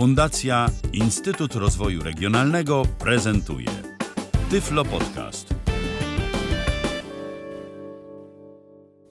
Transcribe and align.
Fundacja 0.00 0.70
Instytut 0.92 1.54
Rozwoju 1.54 2.02
Regionalnego 2.02 2.82
prezentuje 2.98 3.66
Tyflo 4.50 4.84
Podcast. 4.84 5.54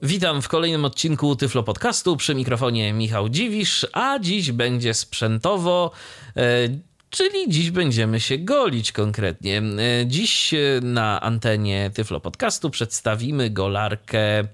Witam 0.02 0.42
w 0.42 0.48
kolejnym 0.48 0.84
odcinku 0.84 1.36
Tyflo 1.36 1.62
Podcastu. 1.62 2.16
Przy 2.16 2.34
mikrofonie 2.34 2.92
Michał 2.92 3.28
Dziwisz, 3.28 3.86
a 3.92 4.18
dziś 4.18 4.52
będzie 4.52 4.94
sprzętowo. 4.94 5.90
E, 6.36 6.68
czyli 7.10 7.48
dziś 7.48 7.70
będziemy 7.70 8.20
się 8.20 8.38
golić 8.38 8.92
konkretnie. 8.92 9.58
E, 9.58 10.06
dziś 10.06 10.54
na 10.82 11.20
antenie 11.20 11.90
Tyflo 11.94 12.20
Podcastu 12.20 12.70
przedstawimy 12.70 13.50
golarkę 13.50 14.44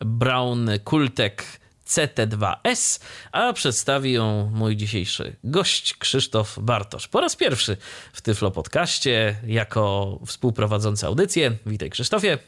Brown 0.00 0.70
Kultek 0.84 1.44
CT2S, 1.88 3.00
a 3.32 3.52
przedstawi 3.52 4.12
ją 4.12 4.50
mój 4.54 4.76
dzisiejszy 4.76 5.36
gość 5.44 5.94
Krzysztof 5.94 6.58
Bartosz. 6.60 7.08
Po 7.08 7.20
raz 7.20 7.36
pierwszy 7.36 7.76
w 8.12 8.20
Tyflo 8.20 8.50
Podcaście 8.50 9.36
jako 9.46 10.18
współprowadzący 10.26 11.06
audycję. 11.06 11.56
Witaj 11.66 11.90
Krzysztofie. 11.90 12.38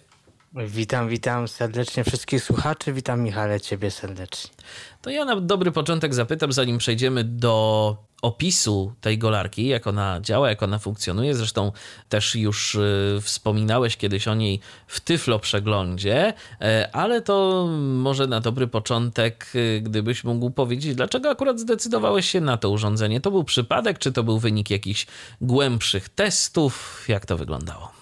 Witam, 0.54 1.08
witam 1.08 1.48
serdecznie 1.48 2.04
wszystkich 2.04 2.44
słuchaczy. 2.44 2.92
Witam 2.92 3.22
Michale, 3.22 3.60
ciebie 3.60 3.90
serdecznie. 3.90 4.50
To 5.02 5.10
ja 5.10 5.24
na 5.24 5.40
dobry 5.40 5.72
początek 5.72 6.14
zapytam, 6.14 6.52
zanim 6.52 6.78
przejdziemy 6.78 7.24
do 7.24 7.96
opisu 8.22 8.92
tej 9.00 9.18
golarki, 9.18 9.66
jak 9.66 9.86
ona 9.86 10.20
działa, 10.20 10.48
jak 10.48 10.62
ona 10.62 10.78
funkcjonuje. 10.78 11.34
Zresztą 11.34 11.72
też 12.08 12.34
już 12.34 12.74
y, 12.74 13.18
wspominałeś 13.22 13.96
kiedyś 13.96 14.28
o 14.28 14.34
niej 14.34 14.60
w 14.86 15.00
Tyflo 15.00 15.38
przeglądzie, 15.38 16.32
e, 16.60 16.90
ale 16.92 17.22
to 17.22 17.66
może 17.80 18.26
na 18.26 18.40
dobry 18.40 18.66
początek, 18.66 19.52
y, 19.54 19.80
gdybyś 19.82 20.24
mógł 20.24 20.50
powiedzieć, 20.50 20.94
dlaczego 20.94 21.30
akurat 21.30 21.60
zdecydowałeś 21.60 22.30
się 22.30 22.40
na 22.40 22.56
to 22.56 22.70
urządzenie? 22.70 23.20
To 23.20 23.30
był 23.30 23.44
przypadek, 23.44 23.98
czy 23.98 24.12
to 24.12 24.22
był 24.22 24.38
wynik 24.38 24.70
jakichś 24.70 25.06
głębszych 25.40 26.08
testów? 26.08 27.04
Jak 27.08 27.26
to 27.26 27.36
wyglądało? 27.36 27.99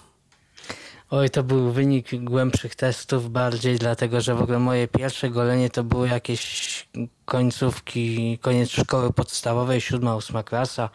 Oj, 1.11 1.29
to 1.29 1.43
był 1.43 1.71
wynik 1.71 2.23
głębszych 2.23 2.75
testów 2.75 3.31
bardziej, 3.31 3.77
dlatego 3.77 4.21
że 4.21 4.35
w 4.35 4.41
ogóle 4.41 4.59
moje 4.59 4.87
pierwsze 4.87 5.29
golenie 5.29 5.69
to 5.69 5.83
były 5.83 6.07
jakieś 6.07 6.87
końcówki, 7.25 8.37
koniec 8.37 8.69
szkoły 8.69 9.13
podstawowej, 9.13 9.81
siódma, 9.81 10.15
ósma 10.15 10.43
klasa. 10.43 10.89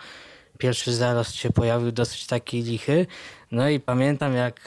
Pierwszy 0.59 0.95
zarost 0.95 1.35
się 1.35 1.51
pojawił 1.51 1.93
dosyć 1.93 2.27
taki 2.27 2.63
lichy. 2.63 3.07
No 3.55 3.69
i 3.69 3.81
pamiętam, 3.81 4.35
jak 4.35 4.61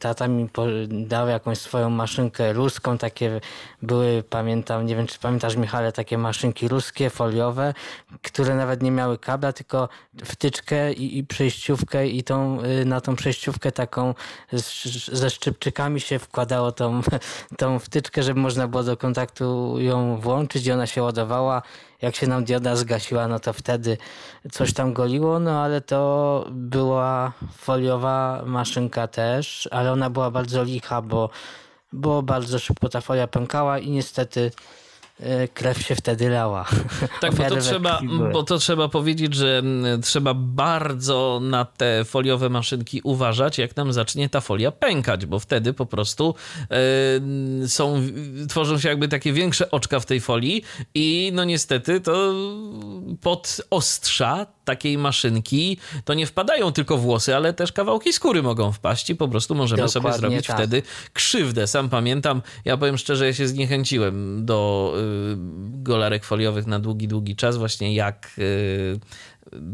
tata 0.00 0.28
mi 0.28 0.48
dał 0.88 1.28
jakąś 1.28 1.58
swoją 1.58 1.90
maszynkę 1.90 2.52
ruską, 2.52 2.98
takie 2.98 3.40
były, 3.82 4.24
pamiętam, 4.30 4.86
nie 4.86 4.96
wiem 4.96 5.06
czy 5.06 5.18
pamiętasz 5.18 5.56
Michale, 5.56 5.92
takie 5.92 6.18
maszynki 6.18 6.68
ruskie, 6.68 7.10
foliowe, 7.10 7.74
które 8.22 8.54
nawet 8.54 8.82
nie 8.82 8.90
miały 8.90 9.18
kabla, 9.18 9.52
tylko 9.52 9.88
wtyczkę 10.24 10.92
i, 10.92 11.18
i 11.18 11.24
przejściówkę 11.24 12.06
i 12.06 12.22
tą, 12.22 12.64
y, 12.64 12.84
na 12.84 13.00
tą 13.00 13.16
przejściówkę 13.16 13.72
taką 13.72 14.14
ze 15.12 15.30
szczypczykami 15.30 16.00
się 16.00 16.18
wkładało 16.18 16.72
tą, 16.72 17.00
tą 17.58 17.78
wtyczkę, 17.78 18.22
żeby 18.22 18.40
można 18.40 18.68
było 18.68 18.82
do 18.82 18.96
kontaktu 18.96 19.76
ją 19.78 20.16
włączyć 20.16 20.66
i 20.66 20.72
ona 20.72 20.86
się 20.86 21.02
ładowała. 21.02 21.62
Jak 22.02 22.16
się 22.16 22.26
nam 22.26 22.44
dioda 22.44 22.76
zgasiła, 22.76 23.28
no 23.28 23.40
to 23.40 23.52
wtedy 23.52 23.96
coś 24.52 24.72
tam 24.72 24.92
goliło, 24.92 25.38
no 25.38 25.62
ale 25.62 25.80
to 25.80 26.44
była 26.50 27.32
foliowa 27.58 28.42
maszynka 28.46 29.08
też, 29.08 29.68
ale 29.72 29.92
ona 29.92 30.10
była 30.10 30.30
bardzo 30.30 30.62
licha, 30.62 31.02
bo, 31.02 31.30
bo 31.92 32.22
bardzo 32.22 32.58
szybko 32.58 32.88
ta 32.88 33.00
folia 33.00 33.26
pękała 33.26 33.78
i 33.78 33.90
niestety 33.90 34.50
krew 35.54 35.82
się 35.82 35.94
wtedy 35.94 36.28
lała. 36.28 36.64
Tak, 37.20 37.34
bo 37.34 37.44
to, 37.44 37.56
trzeba, 37.56 38.00
bo 38.32 38.42
to 38.42 38.58
trzeba 38.58 38.88
powiedzieć, 38.88 39.34
że 39.34 39.62
trzeba 40.02 40.34
bardzo 40.34 41.40
na 41.42 41.64
te 41.64 42.04
foliowe 42.04 42.48
maszynki 42.48 43.00
uważać, 43.04 43.58
jak 43.58 43.76
nam 43.76 43.92
zacznie 43.92 44.28
ta 44.28 44.40
folia 44.40 44.70
pękać, 44.70 45.26
bo 45.26 45.38
wtedy 45.38 45.72
po 45.72 45.86
prostu 45.86 46.34
yy, 47.60 47.68
są, 47.68 48.02
tworzą 48.48 48.78
się 48.78 48.88
jakby 48.88 49.08
takie 49.08 49.32
większe 49.32 49.70
oczka 49.70 50.00
w 50.00 50.06
tej 50.06 50.20
folii 50.20 50.64
i 50.94 51.30
no 51.34 51.44
niestety 51.44 52.00
to 52.00 52.34
pod 53.20 53.60
ostrza 53.70 54.46
takiej 54.64 54.98
maszynki 54.98 55.78
to 56.04 56.14
nie 56.14 56.26
wpadają 56.26 56.72
tylko 56.72 56.98
włosy, 56.98 57.36
ale 57.36 57.52
też 57.52 57.72
kawałki 57.72 58.12
skóry 58.12 58.42
mogą 58.42 58.72
wpaść 58.72 59.10
i 59.10 59.16
po 59.16 59.28
prostu 59.28 59.54
możemy 59.54 59.82
Dokładnie 59.82 60.10
sobie 60.10 60.18
zrobić 60.18 60.46
tak. 60.46 60.56
wtedy 60.56 60.82
krzywdę. 61.12 61.66
Sam 61.66 61.88
pamiętam, 61.88 62.42
ja 62.64 62.76
powiem 62.76 62.98
szczerze, 62.98 63.26
ja 63.26 63.32
się 63.32 63.48
zniechęciłem 63.48 64.46
do 64.46 64.92
y, 64.96 65.36
golarek 65.82 66.24
foliowych 66.24 66.66
na 66.66 66.80
długi, 66.80 67.08
długi 67.08 67.36
czas, 67.36 67.56
właśnie 67.56 67.94
jak 67.94 68.30
y, 68.38 69.00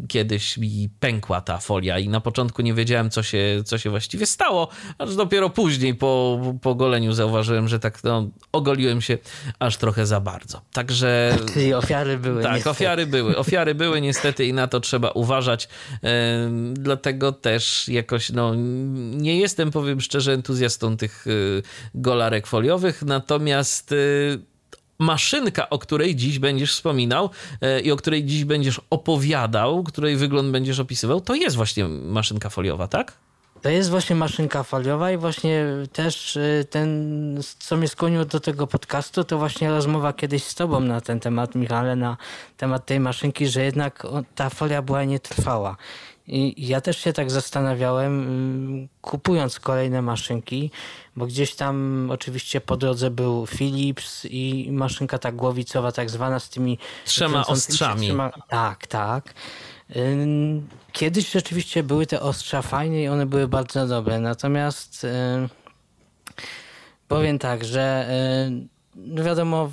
kiedyś 0.08 0.58
mi 0.58 0.88
pękła 1.00 1.40
ta 1.40 1.58
folia 1.58 1.98
i 1.98 2.08
na 2.08 2.20
początku 2.20 2.62
nie 2.62 2.74
wiedziałem, 2.74 3.10
co 3.10 3.22
się, 3.22 3.62
co 3.64 3.78
się 3.78 3.90
właściwie 3.90 4.26
stało, 4.26 4.68
aż 4.98 5.16
dopiero 5.16 5.50
później 5.50 5.94
po, 5.94 6.40
po 6.62 6.74
goleniu 6.74 7.12
zauważyłem, 7.12 7.68
że 7.68 7.78
tak 7.78 8.04
no, 8.04 8.30
ogoliłem 8.52 9.00
się 9.00 9.18
aż 9.58 9.76
trochę 9.76 10.06
za 10.06 10.20
bardzo. 10.20 10.60
Także... 10.72 11.36
Czyli 11.54 11.74
ofiary 11.74 12.18
były. 12.18 12.42
Tak, 12.42 12.52
niestety. 12.52 12.70
ofiary 12.70 13.06
były. 13.06 13.36
Ofiary 13.36 13.74
były 13.74 14.00
niestety 14.00 14.46
i 14.46 14.52
na 14.52 14.66
to 14.66 14.80
trzeba 14.80 15.10
uważać. 15.10 15.68
Dlatego 16.72 17.32
też 17.32 17.88
jakoś, 17.88 18.30
no, 18.30 18.54
nie 18.54 19.38
jestem, 19.38 19.70
powiem 19.70 20.00
szczerze, 20.00 20.32
entuzjastą 20.32 20.96
tych 20.96 21.26
y, 21.26 21.62
golarek 21.94 22.46
foliowych, 22.46 23.02
natomiast 23.02 23.92
y, 23.92 24.49
maszynka, 25.00 25.70
o 25.70 25.78
której 25.78 26.16
dziś 26.16 26.38
będziesz 26.38 26.72
wspominał 26.72 27.30
e, 27.60 27.80
i 27.80 27.92
o 27.92 27.96
której 27.96 28.24
dziś 28.24 28.44
będziesz 28.44 28.80
opowiadał, 28.90 29.84
której 29.84 30.16
wygląd 30.16 30.50
będziesz 30.50 30.78
opisywał, 30.78 31.20
to 31.20 31.34
jest 31.34 31.56
właśnie 31.56 31.84
maszynka 31.88 32.50
foliowa, 32.50 32.88
tak? 32.88 33.12
To 33.62 33.68
jest 33.68 33.90
właśnie 33.90 34.16
maszynka 34.16 34.62
foliowa 34.62 35.10
i 35.10 35.16
właśnie 35.16 35.66
też 35.92 36.36
e, 36.36 36.64
ten, 36.70 37.40
co 37.58 37.76
mnie 37.76 37.88
skłoniło 37.88 38.24
do 38.24 38.40
tego 38.40 38.66
podcastu, 38.66 39.24
to 39.24 39.38
właśnie 39.38 39.70
rozmowa 39.70 40.12
kiedyś 40.12 40.44
z 40.44 40.54
tobą 40.54 40.80
na 40.80 41.00
ten 41.00 41.20
temat, 41.20 41.54
Michale, 41.54 41.96
na 41.96 42.16
temat 42.56 42.86
tej 42.86 43.00
maszynki, 43.00 43.46
że 43.46 43.64
jednak 43.64 44.06
ta 44.34 44.50
folia 44.50 44.82
była 44.82 45.04
nietrwała. 45.04 45.76
I 46.32 46.66
ja 46.66 46.80
też 46.80 46.98
się 46.98 47.12
tak 47.12 47.30
zastanawiałem, 47.30 48.22
mm, 48.22 48.88
kupując 49.00 49.60
kolejne 49.60 50.02
maszynki, 50.02 50.70
bo 51.16 51.26
gdzieś 51.26 51.54
tam 51.54 52.06
oczywiście 52.12 52.60
po 52.60 52.76
drodze 52.76 53.10
był 53.10 53.46
Philips 53.46 54.24
i 54.30 54.68
maszynka 54.72 55.18
ta 55.18 55.32
głowicowa, 55.32 55.92
tak 55.92 56.10
zwana 56.10 56.40
z 56.40 56.48
tymi 56.48 56.78
trzema 57.04 57.46
ostrzami. 57.46 58.06
Trzyma... 58.06 58.30
Tak, 58.48 58.86
tak. 58.86 59.34
Kiedyś 60.92 61.30
rzeczywiście 61.30 61.82
były 61.82 62.06
te 62.06 62.20
ostrza 62.20 62.62
fajne 62.62 63.02
i 63.02 63.08
one 63.08 63.26
były 63.26 63.48
bardzo 63.48 63.86
dobre. 63.86 64.20
Natomiast 64.20 65.06
powiem 67.08 67.38
tak, 67.38 67.64
że 67.64 68.08
no 68.96 69.24
wiadomo, 69.24 69.70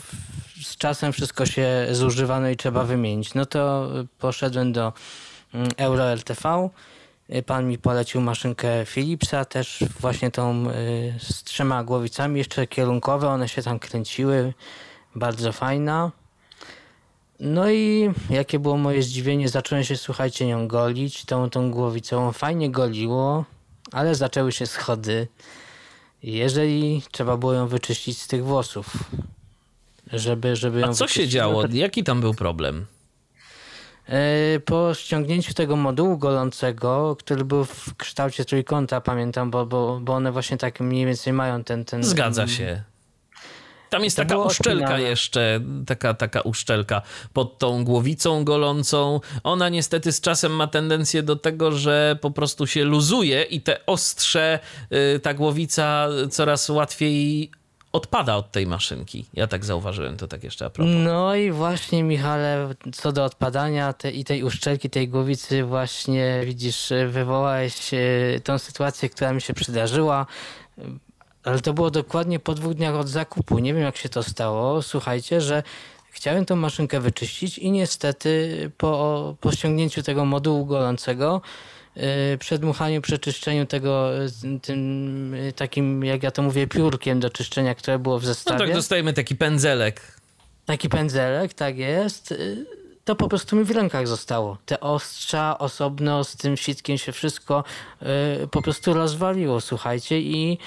z 0.64 0.78
czasem 0.78 1.14
wszystko 1.14 1.46
się 1.46 1.88
zużywa, 1.92 2.40
no 2.40 2.50
i 2.50 2.56
trzeba 2.56 2.84
wymienić. 2.84 3.34
No 3.34 3.46
to 3.46 3.90
poszedłem 4.20 4.72
do 4.72 4.94
Euro 5.78 6.04
LTV. 6.04 6.70
Y, 7.36 7.44
pan 7.44 7.68
mi 7.68 7.78
polecił 7.78 8.22
maszynkę 8.22 8.86
Philipsa, 8.86 9.46
też 9.46 9.84
właśnie 10.00 10.32
tą 10.32 10.70
y, 10.70 11.14
z 11.20 11.44
trzema 11.44 11.84
głowicami, 11.84 12.38
jeszcze 12.38 12.68
kierunkowe, 12.68 13.28
one 13.28 13.50
się 13.50 13.62
tam 13.62 13.80
kręciły, 13.80 14.54
bardzo 15.16 15.52
fajna. 15.52 16.12
No 17.40 17.72
i 17.72 18.12
jakie 18.30 18.60
było 18.60 18.78
moje 18.78 19.04
zdziwienie, 19.04 19.50
zacząłem 19.50 19.84
się, 19.84 19.98
słuchajcie, 19.98 20.48
nią 20.48 20.68
golić, 20.68 21.26
tą, 21.26 21.50
tą 21.50 21.72
głowicą. 21.72 22.32
Fajnie 22.32 22.72
goliło, 22.72 23.46
ale 23.92 24.16
zaczęły 24.16 24.52
się 24.52 24.66
schody. 24.66 25.28
Jeżeli 26.24 27.02
trzeba 27.12 27.38
było 27.38 27.54
ją 27.54 27.68
wyczyścić 27.68 28.22
z 28.22 28.28
tych 28.28 28.44
włosów, 28.44 28.98
żeby, 30.14 30.56
żeby 30.56 30.86
A 30.86 30.94
co 30.94 31.08
się 31.08 31.28
działo? 31.28 31.64
Jaki 31.72 32.04
tam 32.04 32.22
był 32.22 32.34
problem? 32.34 32.86
E, 34.10 34.60
po 34.60 34.94
ściągnięciu 34.94 35.54
tego 35.54 35.76
modułu 35.76 36.18
golącego, 36.18 37.16
który 37.20 37.46
był 37.46 37.66
w 37.66 37.96
kształcie 37.98 38.46
trójkąta, 38.46 39.02
pamiętam, 39.02 39.52
bo, 39.52 39.66
bo, 39.66 40.00
bo 40.02 40.14
one 40.14 40.32
właśnie 40.32 40.58
tak 40.58 40.80
mniej 40.80 41.06
więcej 41.06 41.34
mają 41.34 41.64
ten... 41.64 41.86
ten 41.86 42.04
Zgadza 42.04 42.48
się. 42.48 42.84
Tam 43.90 44.04
jest 44.04 44.18
taka 44.18 44.38
uszczelka 44.38 44.86
odpinane. 44.86 45.02
jeszcze, 45.02 45.60
taka, 45.86 46.14
taka 46.14 46.42
uszczelka 46.42 47.02
pod 47.34 47.58
tą 47.60 47.84
głowicą 47.84 48.44
golącą. 48.44 49.20
Ona 49.44 49.70
niestety 49.70 50.12
z 50.12 50.22
czasem 50.22 50.52
ma 50.52 50.68
tendencję 50.68 51.24
do 51.24 51.36
tego, 51.36 51.72
że 51.72 52.18
po 52.22 52.32
prostu 52.32 52.68
się 52.68 52.84
luzuje 52.84 53.44
i 53.44 53.62
te 53.62 53.86
ostrze, 53.86 54.60
y, 55.16 55.20
ta 55.20 55.34
głowica 55.34 56.08
coraz 56.32 56.70
łatwiej 56.70 57.52
odpada 57.92 58.36
od 58.36 58.52
tej 58.52 58.68
maszynki. 58.68 59.26
Ja 59.34 59.48
tak 59.48 59.66
zauważyłem, 59.66 60.18
to 60.18 60.28
tak 60.28 60.44
jeszcze 60.44 60.66
a 60.66 60.70
propos. 60.70 60.94
No 60.98 61.36
i 61.36 61.52
właśnie 61.52 62.04
Michale, 62.04 62.74
co 62.94 63.12
do 63.12 63.26
odpadania 63.26 63.94
te, 63.94 64.12
i 64.12 64.24
tej 64.24 64.44
uszczelki, 64.44 64.90
tej 64.90 65.10
głowicy 65.10 65.64
właśnie 65.64 66.42
widzisz, 66.46 66.94
wywołałeś 67.10 67.94
e, 67.94 67.98
tą 68.44 68.60
sytuację, 68.60 69.10
która 69.10 69.34
mi 69.34 69.42
się 69.42 69.54
przydarzyła. 69.54 70.26
Ale 71.44 71.60
to 71.60 71.74
było 71.74 71.92
dokładnie 71.92 72.40
po 72.40 72.54
dwóch 72.54 72.74
dniach 72.74 72.96
od 72.96 73.08
zakupu. 73.08 73.60
Nie 73.60 73.74
wiem, 73.74 73.84
jak 73.84 73.98
się 73.98 74.10
to 74.10 74.24
stało. 74.24 74.82
Słuchajcie, 74.82 75.42
że 75.42 75.64
chciałem 76.10 76.46
tą 76.46 76.56
maszynkę 76.56 77.00
wyczyścić 77.00 77.58
i 77.58 77.72
niestety 77.72 78.72
po, 78.78 79.36
po 79.42 79.52
ściągnięciu 79.52 80.04
tego 80.04 80.26
modułu 80.26 80.66
golącego 80.66 81.42
y, 82.34 82.38
przy 82.38 82.60
dmuchaniu, 82.60 83.02
przeczyszczeniu 83.02 83.66
tego 83.66 84.24
y, 84.26 84.60
tym 84.62 85.34
y, 85.34 85.54
takim, 85.54 86.04
jak 86.06 86.24
ja 86.24 86.32
to 86.32 86.42
mówię, 86.42 86.68
piórkiem 86.68 87.20
do 87.20 87.30
czyszczenia, 87.30 87.76
które 87.76 88.00
było 88.00 88.20
w 88.20 88.24
No 88.24 88.28
zestawie. 88.28 88.60
tak, 88.66 88.74
dostajemy 88.74 89.14
taki 89.14 89.36
pędzelek. 89.36 90.02
Taki 90.66 90.90
pędzelek, 90.90 91.54
tak 91.54 91.78
jest. 91.78 92.34
To 93.06 93.16
po 93.16 93.28
prostu 93.30 93.56
mi 93.56 93.64
w 93.64 93.72
rękach 93.72 94.08
zostało. 94.08 94.58
Te 94.66 94.80
ostrza 94.80 95.58
osobno 95.58 96.24
z 96.24 96.36
tym 96.36 96.58
sitkiem 96.58 96.98
się 96.98 97.12
wszystko 97.12 97.64
y, 98.44 98.48
po 98.48 98.62
prostu 98.62 98.94
rozwaliło, 98.94 99.62
słuchajcie, 99.62 100.20
i 100.22 100.58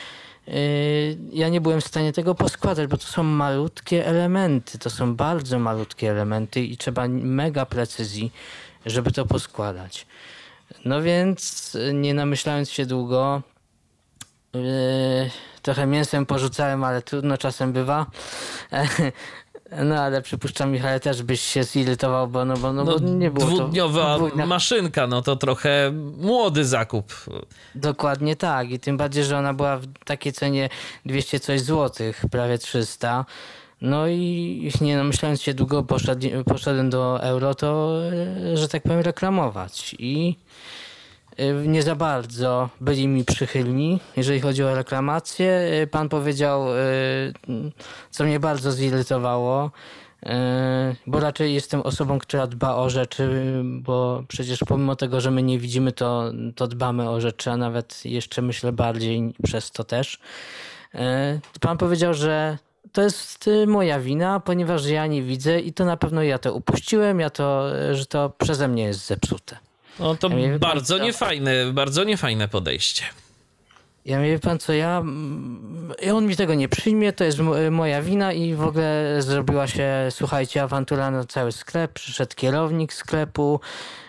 y, 0.49 1.17
ja 1.33 1.49
nie 1.49 1.61
byłem 1.61 1.81
w 1.81 1.87
stanie 1.87 2.12
tego 2.12 2.35
poskładać, 2.35 2.87
bo 2.87 2.97
to 2.97 3.06
są 3.06 3.23
malutkie 3.23 4.06
elementy. 4.06 4.79
To 4.79 4.91
są 4.91 5.17
bardzo 5.17 5.59
malutkie 5.59 6.11
elementy 6.11 6.61
i 6.61 6.76
trzeba 6.76 7.09
mega 7.09 7.67
precyzji, 7.67 8.33
żeby 8.87 9.12
to 9.12 9.26
poskładać. 9.26 10.06
No 10.84 11.02
więc, 11.02 11.75
y, 11.75 11.93
nie 11.94 12.14
namyślając 12.14 12.70
się 12.70 12.87
długo, 12.87 13.43
Yy, 14.55 15.31
trochę 15.62 15.87
mięsem 15.87 16.26
porzucałem, 16.26 16.84
ale 16.84 17.02
trudno 17.02 17.38
czasem 17.38 17.72
bywa. 17.72 18.06
No 19.84 19.94
ale 20.02 20.22
przypuszczam, 20.22 20.72
Michał, 20.72 21.00
też 21.00 21.22
byś 21.22 21.40
się 21.40 21.64
zirytował, 21.64 22.28
bo, 22.28 22.44
no, 22.44 22.56
bo, 22.56 22.72
no, 22.72 22.84
No, 22.84 22.99
bo 22.99 23.08
nie 23.08 23.31
było 23.31 23.46
dwudniowa 23.46 24.19
to... 24.19 24.25
dwudnia- 24.26 24.46
maszynka, 24.46 25.06
no 25.06 25.22
to 25.22 25.37
trochę 25.37 25.93
młody 26.17 26.64
zakup. 26.64 27.12
Dokładnie 27.75 28.37
tak. 28.37 28.70
I 28.70 28.78
tym 28.81 28.96
bardziej, 28.96 29.25
że 29.25 29.38
ona 29.38 29.55
była 29.55 29.76
w 29.76 29.87
takiej 30.05 30.32
cenie 30.32 30.69
200 31.06 31.40
coś 31.40 31.61
złotych, 31.61 32.23
prawie 32.31 32.58
300. 32.58 33.25
No 33.81 34.09
i 34.09 34.71
nie 34.81 34.97
no, 34.97 35.05
myśląc 35.05 35.43
się 35.43 35.55
długo, 35.55 35.82
poszedł, 35.82 36.27
poszedłem 36.47 36.91
do 36.91 37.23
euro, 37.23 37.55
to 37.55 38.00
e, 38.53 38.56
że 38.56 38.69
tak 38.69 38.82
powiem 38.82 39.00
reklamować. 39.00 39.97
I 39.99 40.37
e, 41.37 41.53
nie 41.53 41.82
za 41.82 41.97
bardzo 41.97 42.69
byli 42.81 43.09
mi 43.09 43.25
przychylni, 43.25 44.00
jeżeli 44.17 44.41
chodzi 44.41 44.62
o 44.62 44.75
reklamację. 44.75 45.50
E, 45.50 45.87
Pan 45.87 46.09
powiedział, 46.09 46.67
co 48.11 48.25
mnie 48.25 48.41
bardzo 48.41 48.73
zirytowało, 48.73 49.71
bo 51.06 51.21
raczej 51.21 51.55
jestem 51.55 51.81
osobą, 51.81 52.19
która 52.19 52.47
dba 52.47 52.75
o 52.75 52.91
rzeczy, 52.91 53.55
bo 53.65 54.23
przecież 54.29 54.61
pomimo 54.69 54.97
tego, 54.97 55.21
że 55.21 55.31
my 55.31 55.43
nie 55.43 55.59
widzimy, 55.59 55.93
to, 55.93 56.33
to 56.55 56.67
dbamy 56.67 57.11
o 57.11 57.21
rzeczy, 57.21 57.50
a 57.50 57.56
nawet 57.56 58.05
jeszcze 58.05 58.43
myślę 58.43 58.73
bardziej 58.73 59.35
przez 59.43 59.71
to 59.71 59.85
też. 59.85 60.19
Pan 61.61 61.79
powiedział, 61.79 62.15
że 62.15 62.59
to 62.93 63.03
jest 63.03 63.50
moja 63.67 64.00
wina, 64.00 64.41
ponieważ 64.41 64.87
ja 64.87 65.06
nie 65.06 65.23
widzę 65.23 65.61
i 65.61 65.73
to 65.73 65.85
na 65.85 65.97
pewno 65.97 66.23
ja 66.23 66.38
to 66.38 66.55
upuściłem, 66.55 67.21
ja 67.21 67.31
to, 67.31 67.77
e, 67.79 67.94
że 67.94 68.06
to 68.06 68.31
przeze 68.38 68.69
mnie 68.69 68.82
jest 68.82 69.06
zepsute. 69.06 69.56
No 69.99 70.15
to 70.17 70.29
Ja 70.29 70.59
bardzo 70.59 70.99
niefajne, 70.99 71.73
bardzo 71.73 72.05
niefajne 72.05 72.49
podejście. 72.49 73.03
Ja 74.05 74.19
mówię, 74.19 74.38
pan 74.38 74.59
co, 74.59 74.73
ja, 74.73 75.03
on 76.15 76.27
mi 76.27 76.37
tego 76.37 76.55
nie 76.55 76.69
przyjmie, 76.69 77.12
to 77.12 77.25
jest 77.25 77.38
mo- 77.38 77.71
moja 77.71 78.03
wina 78.03 78.32
i 78.32 78.55
w 78.55 78.62
ogóle 78.62 79.17
zrobiła 79.23 79.67
się, 79.67 79.91
słuchajcie, 80.11 80.62
awantura 80.62 81.11
na 81.11 81.25
cały 81.25 81.53
sklep, 81.53 81.93
przyszedł 81.93 82.35
kierownik 82.35 82.93
sklepu, 82.93 83.61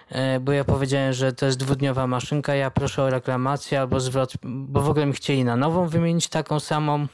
e, 0.10 0.40
bo 0.40 0.52
ja 0.52 0.64
powiedziałem, 0.64 1.14
że 1.14 1.34
to 1.34 1.46
jest 1.46 1.58
dwudniowa 1.58 2.08
maszynka, 2.08 2.56
ja 2.56 2.72
proszę 2.72 3.04
o 3.04 3.10
reklamację 3.10 3.82
albo 3.82 4.00
zwrot, 4.00 4.34
bo 4.44 4.82
w 4.82 4.90
ogóle 4.90 5.06
mi 5.06 5.14
chcieli 5.14 5.44
na 5.44 5.56
nową 5.56 5.88
wymienić 5.88 6.28
taką 6.28 6.60
samą, 6.60 7.08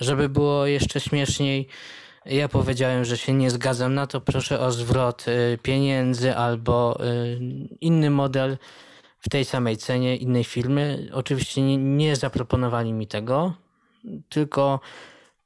żeby 0.00 0.28
było 0.28 0.66
jeszcze 0.66 1.00
śmieszniej. 1.00 1.68
Ja 2.26 2.48
powiedziałem, 2.48 3.04
że 3.04 3.16
się 3.16 3.32
nie 3.32 3.50
zgadzam 3.50 3.94
na 3.94 4.06
to, 4.06 4.20
proszę 4.20 4.60
o 4.60 4.72
zwrot 4.72 5.28
y, 5.28 5.58
pieniędzy 5.62 6.36
albo 6.36 7.04
y, 7.04 7.38
inny 7.80 8.10
model 8.10 8.58
w 9.20 9.28
tej 9.28 9.44
samej 9.44 9.76
cenie 9.76 10.16
innej 10.16 10.44
firmy. 10.44 11.08
Oczywiście 11.12 11.76
nie, 11.76 12.16
zaproponowali 12.16 12.92
mi 12.92 13.06
tego, 13.06 13.54
tylko 14.28 14.80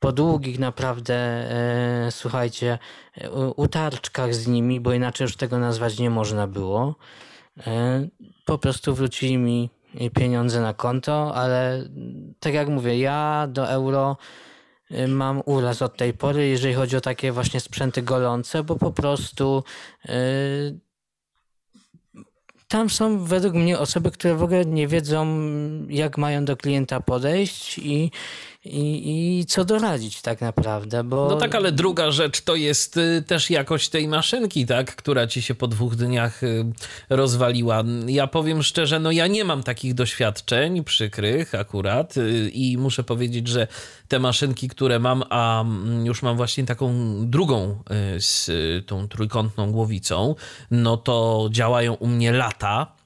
po 0.00 0.12
długich 0.12 0.58
naprawdę, 0.58 1.14
e, 1.14 2.10
słuchajcie, 2.10 2.78
utarczkach 3.56 4.34
z 4.34 4.46
nimi, 4.46 4.80
bo 4.80 4.92
inaczej 4.92 5.24
już 5.24 5.36
tego 5.36 5.58
nazwać 5.58 5.98
nie 5.98 6.10
można 6.10 6.46
było. 6.46 6.94
Po 8.44 8.58
prostu 8.58 8.94
wrócili 8.94 9.38
mi 9.38 9.70
pieniądze 10.14 10.60
na 10.60 10.74
konto, 10.74 11.34
ale 11.34 11.88
tak 12.40 12.54
jak 12.54 12.68
mówię, 12.68 12.98
ja 12.98 13.46
do 13.50 13.68
euro 13.68 14.16
y, 14.90 15.08
mam 15.08 15.42
uraz 15.46 15.82
od 15.82 15.96
tej 15.96 16.12
pory, 16.12 16.48
jeżeli 16.48 16.74
chodzi 16.74 16.96
o 16.96 17.00
takie 17.00 17.32
właśnie 17.32 17.60
sprzęty 17.60 18.02
golące, 18.02 18.62
bo 18.62 18.76
po 18.76 18.92
prostu 18.92 19.64
y, 20.08 20.80
tam 22.68 22.90
są 22.90 23.24
według 23.24 23.54
mnie 23.54 23.78
osoby, 23.78 24.10
które 24.10 24.34
w 24.34 24.42
ogóle 24.42 24.64
nie 24.64 24.88
wiedzą, 24.88 25.40
jak 25.88 26.18
mają 26.18 26.44
do 26.44 26.56
klienta 26.56 27.00
podejść 27.00 27.78
i, 27.78 28.10
i, 28.64 29.38
i 29.40 29.46
co 29.46 29.64
doradzić 29.64 30.22
tak 30.22 30.40
naprawdę. 30.40 31.04
Bo... 31.04 31.28
No 31.30 31.36
tak, 31.36 31.54
ale 31.54 31.72
druga 31.72 32.10
rzecz 32.10 32.40
to 32.40 32.54
jest 32.54 32.96
y, 32.96 33.22
też 33.26 33.50
jakość 33.50 33.88
tej 33.88 34.08
maszynki, 34.08 34.66
tak, 34.66 34.96
która 34.96 35.26
ci 35.26 35.42
się 35.42 35.54
po 35.54 35.68
dwóch 35.68 35.96
dniach 35.96 36.42
y, 36.42 36.64
rozwaliła. 37.10 37.82
Ja 38.06 38.26
powiem 38.26 38.62
szczerze, 38.62 39.00
no 39.00 39.10
ja 39.10 39.26
nie 39.26 39.44
mam 39.44 39.62
takich 39.62 39.94
doświadczeń 39.94 40.84
przykrych 40.84 41.54
akurat 41.54 42.16
y, 42.16 42.50
i 42.50 42.78
muszę 42.78 43.04
powiedzieć, 43.04 43.48
że 43.48 43.66
te 44.08 44.18
maszynki, 44.18 44.68
które 44.68 44.98
mam, 44.98 45.24
a 45.30 45.60
mm, 45.60 46.06
już 46.06 46.22
mam 46.22 46.36
właśnie 46.36 46.66
taką 46.66 46.94
drugą 47.30 47.82
z 48.18 48.50
tą 48.86 49.08
trójkątną 49.08 49.72
głowicą, 49.72 50.34
no 50.70 50.96
to 50.96 51.48
działają 51.52 51.94
u 51.94 52.06
mnie 52.06 52.32
lata. 52.32 52.99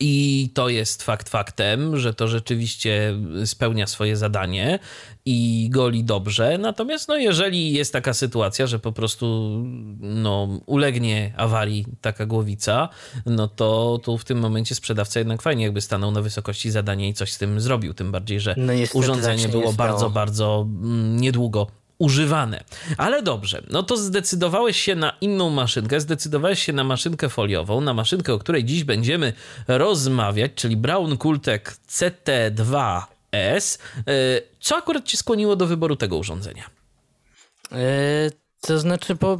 I 0.00 0.50
to 0.54 0.68
jest 0.68 1.02
fakt 1.02 1.28
faktem, 1.28 1.98
że 1.98 2.14
to 2.14 2.28
rzeczywiście 2.28 3.14
spełnia 3.44 3.86
swoje 3.86 4.16
zadanie 4.16 4.78
i 5.24 5.68
goli 5.70 6.04
dobrze. 6.04 6.58
Natomiast 6.58 7.08
no, 7.08 7.16
jeżeli 7.16 7.72
jest 7.72 7.92
taka 7.92 8.14
sytuacja, 8.14 8.66
że 8.66 8.78
po 8.78 8.92
prostu 8.92 9.26
no, 10.00 10.60
ulegnie 10.66 11.34
awarii 11.36 11.86
taka 12.00 12.26
głowica, 12.26 12.88
no 13.26 13.48
to 13.48 14.00
tu 14.02 14.18
w 14.18 14.24
tym 14.24 14.38
momencie 14.38 14.74
sprzedawca 14.74 15.20
jednak 15.20 15.42
fajnie 15.42 15.64
jakby 15.64 15.80
stanął 15.80 16.10
na 16.10 16.22
wysokości 16.22 16.70
zadania 16.70 17.08
i 17.08 17.14
coś 17.14 17.32
z 17.32 17.38
tym 17.38 17.60
zrobił. 17.60 17.94
Tym 17.94 18.12
bardziej, 18.12 18.40
że 18.40 18.54
No 18.58 18.72
urządzenie 18.94 19.42
tak 19.42 19.52
się 19.52 19.58
było 19.58 19.72
bardzo, 19.72 20.10
bardzo 20.10 20.66
mm, 20.68 21.20
niedługo 21.20 21.81
używane. 22.02 22.64
Ale 22.96 23.22
dobrze, 23.22 23.62
no 23.70 23.82
to 23.82 23.96
zdecydowałeś 23.96 24.80
się 24.80 24.94
na 24.94 25.12
inną 25.20 25.50
maszynkę, 25.50 26.00
zdecydowałeś 26.00 26.62
się 26.62 26.72
na 26.72 26.84
maszynkę 26.84 27.28
foliową, 27.28 27.80
na 27.80 27.94
maszynkę, 27.94 28.34
o 28.34 28.38
której 28.38 28.64
dziś 28.64 28.84
będziemy 28.84 29.32
rozmawiać, 29.68 30.52
czyli 30.54 30.76
Brown 30.76 31.16
Cooltech 31.16 31.62
CT2S. 31.88 33.78
Y, 33.98 34.42
Co 34.60 34.76
akurat 34.76 35.04
cię 35.04 35.16
skłoniło 35.16 35.56
do 35.56 35.66
wyboru 35.66 35.96
tego 35.96 36.16
urządzenia? 36.16 36.70
To 38.66 38.78
znaczy, 38.78 39.14
bo 39.14 39.38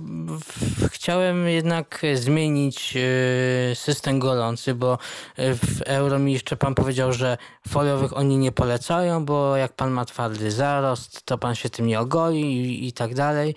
chciałem 0.88 1.48
jednak 1.48 2.02
zmienić 2.14 2.94
e, 2.96 3.74
system 3.74 4.18
golący, 4.18 4.74
bo 4.74 4.98
e, 5.36 5.54
w 5.54 5.82
euro 5.82 6.18
mi 6.18 6.32
jeszcze 6.32 6.56
pan 6.56 6.74
powiedział, 6.74 7.12
że 7.12 7.38
foliowych 7.68 8.16
oni 8.16 8.38
nie 8.38 8.52
polecają, 8.52 9.24
bo 9.24 9.56
jak 9.56 9.72
pan 9.72 9.90
ma 9.90 10.04
twardy 10.04 10.50
zarost, 10.50 11.22
to 11.22 11.38
pan 11.38 11.54
się 11.54 11.70
tym 11.70 11.86
nie 11.86 12.00
ogoli 12.00 12.40
i, 12.42 12.88
i 12.88 12.92
tak 12.92 13.14
dalej. 13.14 13.54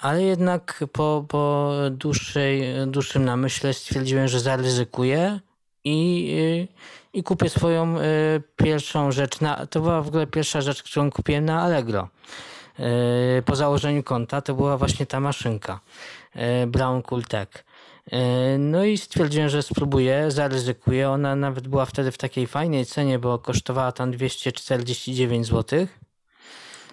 Ale 0.00 0.22
jednak 0.22 0.84
po, 0.92 1.24
po 1.28 1.72
dłuższej, 1.90 2.62
dłuższym 2.86 3.24
namyśle 3.24 3.74
stwierdziłem, 3.74 4.28
że 4.28 4.40
zaryzykuję 4.40 5.40
i, 5.84 6.30
e, 6.72 7.18
i 7.18 7.22
kupię 7.22 7.48
swoją 7.48 7.96
pierwszą 8.56 9.12
rzecz. 9.12 9.40
Na, 9.40 9.66
to 9.66 9.80
była 9.80 10.02
w 10.02 10.08
ogóle 10.08 10.26
pierwsza 10.26 10.60
rzecz, 10.60 10.82
którą 10.82 11.10
kupiłem 11.10 11.44
na 11.44 11.62
Allegro. 11.62 12.08
E, 12.78 13.42
po 13.42 13.56
założeniu 13.56 14.02
konta 14.02 14.40
to 14.40 14.54
była 14.54 14.76
właśnie 14.78 15.06
ta 15.06 15.20
maszynka 15.20 15.80
e, 16.34 16.66
Brown 16.66 17.02
Cooltech. 17.02 17.48
E, 18.12 18.58
No 18.58 18.84
i 18.84 18.98
stwierdziłem, 18.98 19.48
że 19.48 19.62
spróbuję, 19.62 20.30
zaryzykuję. 20.30 21.10
Ona 21.10 21.36
nawet 21.36 21.68
była 21.68 21.86
wtedy 21.86 22.12
w 22.12 22.18
takiej 22.18 22.46
fajnej 22.46 22.86
cenie, 22.86 23.18
bo 23.18 23.38
kosztowała 23.38 23.92
tam 23.92 24.10
249 24.10 25.46
zł. 25.46 25.86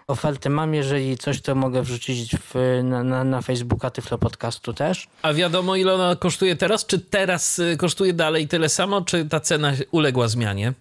Ofertę 0.07 0.49
mam, 0.49 0.73
jeżeli 0.73 1.17
coś, 1.17 1.41
to 1.41 1.55
mogę 1.55 1.81
wrzucić 1.81 2.35
w, 2.35 2.79
na, 2.83 3.03
na, 3.03 3.23
na 3.23 3.41
Facebooka 3.41 3.89
Tyflo 3.89 4.17
Podcastu 4.17 4.73
też. 4.73 5.07
A 5.21 5.33
wiadomo, 5.33 5.75
ile 5.75 5.93
ona 5.93 6.15
kosztuje 6.15 6.55
teraz? 6.55 6.85
Czy 6.85 6.99
teraz 6.99 7.59
y, 7.59 7.77
kosztuje 7.77 8.13
dalej 8.13 8.47
tyle 8.47 8.69
samo, 8.69 9.01
czy 9.01 9.25
ta 9.25 9.39
cena 9.39 9.73
uległa 9.91 10.27
zmianie? 10.27 10.73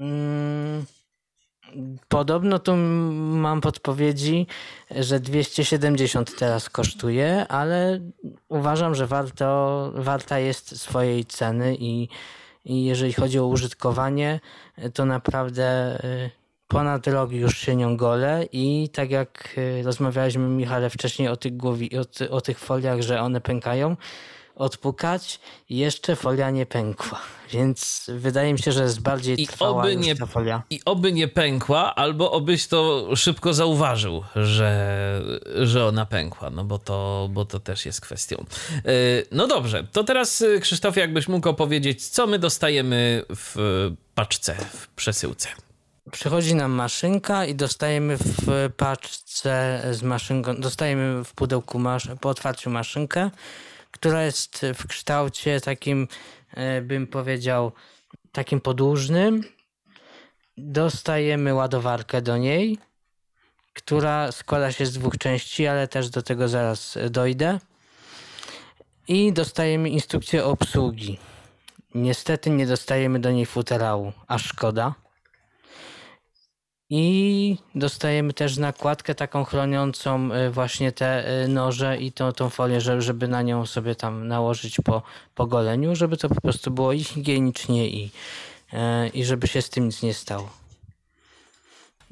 Mm, 0.00 0.84
Podobno 2.08 2.58
tu 2.58 2.76
mam 2.76 3.60
podpowiedzi, 3.60 4.46
że 4.90 5.20
270 5.20 6.38
teraz 6.38 6.70
kosztuje, 6.70 7.48
ale 7.48 8.00
uważam, 8.48 8.94
że 8.94 9.06
warto, 9.06 9.92
warta 9.94 10.38
jest 10.38 10.80
swojej 10.80 11.24
ceny 11.24 11.76
i, 11.78 12.08
i 12.64 12.84
jeżeli 12.84 13.12
chodzi 13.12 13.38
o 13.38 13.46
użytkowanie, 13.46 14.40
to 14.94 15.04
naprawdę 15.04 15.98
y, 16.04 16.30
ponad 16.68 17.06
rok 17.06 17.32
już 17.32 17.58
się 17.58 17.76
nią 17.76 17.96
golę 17.96 18.46
i 18.52 18.88
tak 18.92 19.10
jak 19.10 19.56
rozmawialiśmy 19.84 20.48
Michale 20.48 20.90
wcześniej 20.90 21.28
o 21.28 21.36
tych, 21.36 21.56
głowi, 21.56 21.90
o, 21.98 22.04
o 22.30 22.40
tych 22.40 22.58
foliach, 22.58 23.00
że 23.00 23.20
one 23.20 23.40
pękają, 23.40 23.96
odpukać 24.56 25.40
jeszcze 25.70 26.16
folia 26.16 26.50
nie 26.50 26.66
pękła. 26.66 27.20
Więc 27.50 28.10
wydaje 28.14 28.52
mi 28.52 28.58
się, 28.58 28.72
że 28.72 28.82
jest 28.82 29.00
bardziej 29.00 29.42
I 29.42 29.46
trwała 29.46 29.82
oby 29.82 29.96
nie, 29.96 30.16
ta 30.16 30.26
folia. 30.26 30.62
I 30.70 30.80
oby 30.84 31.12
nie 31.12 31.28
pękła, 31.28 31.94
albo 31.94 32.32
obyś 32.32 32.66
to 32.66 33.08
szybko 33.16 33.54
zauważył, 33.54 34.24
że, 34.36 35.20
że 35.62 35.86
ona 35.86 36.06
pękła, 36.06 36.50
no 36.50 36.64
bo 36.64 36.78
to, 36.78 37.28
bo 37.32 37.44
to 37.44 37.60
też 37.60 37.86
jest 37.86 38.00
kwestią. 38.00 38.44
E, 38.74 38.92
no 39.30 39.46
dobrze, 39.46 39.86
to 39.92 40.04
teraz 40.04 40.42
e, 40.42 40.60
Krzysztof, 40.60 40.96
jakbyś 40.96 41.28
mógł 41.28 41.48
opowiedzieć, 41.48 42.08
co 42.08 42.26
my 42.26 42.38
dostajemy 42.38 43.24
w 43.30 43.56
paczce, 44.14 44.54
w 44.54 44.88
przesyłce. 44.88 45.48
Przychodzi 46.10 46.54
nam 46.54 46.72
maszynka 46.72 47.44
i 47.44 47.54
dostajemy 47.54 48.16
w 48.16 48.70
paczce 48.76 49.82
z 49.92 50.02
maszynką, 50.02 50.56
dostajemy 50.56 51.24
w 51.24 51.32
pudełku 51.32 51.78
masz, 51.78 52.08
po 52.20 52.28
otwarciu 52.28 52.70
maszynkę 52.70 53.30
która 53.94 54.22
jest 54.22 54.66
w 54.74 54.86
kształcie 54.86 55.60
takim, 55.60 56.08
e, 56.54 56.82
bym 56.82 57.06
powiedział, 57.06 57.72
takim 58.32 58.60
podłużnym. 58.60 59.44
Dostajemy 60.56 61.54
ładowarkę 61.54 62.22
do 62.22 62.36
niej, 62.36 62.78
która 63.72 64.32
składa 64.32 64.72
się 64.72 64.86
z 64.86 64.92
dwóch 64.92 65.18
części, 65.18 65.66
ale 65.66 65.88
też 65.88 66.10
do 66.10 66.22
tego 66.22 66.48
zaraz 66.48 66.98
dojdę. 67.10 67.58
I 69.08 69.32
dostajemy 69.32 69.88
instrukcję 69.90 70.44
obsługi. 70.44 71.18
Niestety 71.94 72.50
nie 72.50 72.66
dostajemy 72.66 73.18
do 73.20 73.30
niej 73.30 73.46
futerału, 73.46 74.12
a 74.26 74.38
szkoda. 74.38 74.94
I 76.90 77.56
dostajemy 77.74 78.32
też 78.32 78.56
nakładkę 78.56 79.14
taką 79.14 79.44
chroniącą 79.44 80.32
y, 80.32 80.50
właśnie 80.50 80.92
te 80.92 81.42
y, 81.44 81.48
noże 81.48 81.96
i 81.96 82.12
tą, 82.12 82.32
tą 82.32 82.50
folię, 82.50 82.80
żeby 82.80 83.28
na 83.28 83.42
nią 83.42 83.66
sobie 83.66 83.94
tam 83.94 84.28
nałożyć 84.28 84.76
po, 84.84 85.02
po 85.34 85.46
goleniu, 85.46 85.96
żeby 85.96 86.16
to 86.16 86.28
po 86.28 86.40
prostu 86.40 86.70
było 86.70 86.92
i 86.92 87.04
higienicznie 87.04 87.88
i, 87.88 88.10
y, 88.72 89.08
i 89.14 89.24
żeby 89.24 89.46
się 89.46 89.62
z 89.62 89.70
tym 89.70 89.86
nic 89.86 90.02
nie 90.02 90.14
stało. 90.14 90.63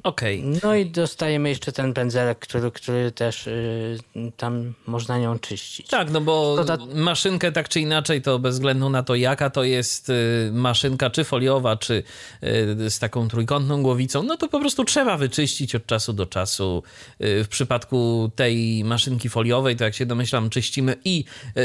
Okej. 0.03 0.39
Okay. 0.39 0.59
No 0.63 0.75
i 0.75 0.85
dostajemy 0.85 1.49
jeszcze 1.49 1.71
ten 1.71 1.93
pędzelek, 1.93 2.39
który, 2.39 2.71
który 2.71 3.11
też 3.11 3.47
y, 3.47 3.97
tam 4.37 4.73
można 4.87 5.19
nią 5.19 5.39
czyścić. 5.39 5.87
Tak, 5.87 6.11
no 6.11 6.21
bo 6.21 6.65
maszynkę 6.95 7.51
tak 7.51 7.69
czy 7.69 7.79
inaczej, 7.79 8.21
to 8.21 8.39
bez 8.39 8.55
względu 8.55 8.89
na 8.89 9.03
to 9.03 9.15
jaka 9.15 9.49
to 9.49 9.63
jest 9.63 10.09
y, 10.09 10.49
maszynka, 10.53 11.09
czy 11.09 11.23
foliowa, 11.23 11.77
czy 11.77 12.03
y, 12.43 12.89
z 12.89 12.99
taką 12.99 13.27
trójkątną 13.27 13.83
głowicą, 13.83 14.23
no 14.23 14.37
to 14.37 14.47
po 14.47 14.59
prostu 14.59 14.85
trzeba 14.85 15.17
wyczyścić 15.17 15.75
od 15.75 15.85
czasu 15.85 16.13
do 16.13 16.25
czasu. 16.25 16.83
W 17.19 17.47
przypadku 17.49 18.31
tej 18.35 18.83
maszynki 18.83 19.29
foliowej, 19.29 19.75
to 19.75 19.83
jak 19.83 19.95
się 19.95 20.05
domyślam, 20.05 20.49
czyścimy 20.49 20.95
i 21.05 21.23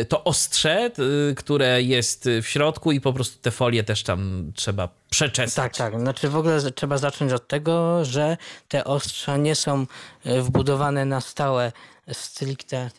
to 0.08 0.24
ostrze, 0.24 0.90
które 1.36 1.82
jest 1.82 2.28
w 2.42 2.46
środku 2.46 2.92
i 2.92 3.00
po 3.00 3.12
prostu 3.12 3.38
te 3.42 3.50
folie 3.50 3.84
też 3.84 4.02
tam 4.02 4.52
trzeba 4.54 4.88
przeczesać. 5.10 5.76
Tak, 5.78 5.92
tak. 5.92 6.00
Znaczy 6.00 6.28
w 6.28 6.36
ogóle 6.36 6.72
trzeba 6.72 6.98
zacząć 6.98 7.32
od 7.32 7.48
tego, 7.48 8.04
że 8.04 8.36
te 8.68 8.84
ostrza 8.84 9.36
nie 9.36 9.54
są 9.54 9.86
e, 10.24 10.42
wbudowane 10.42 11.04
na 11.04 11.20
stałe 11.20 11.72
stricte 12.12 12.90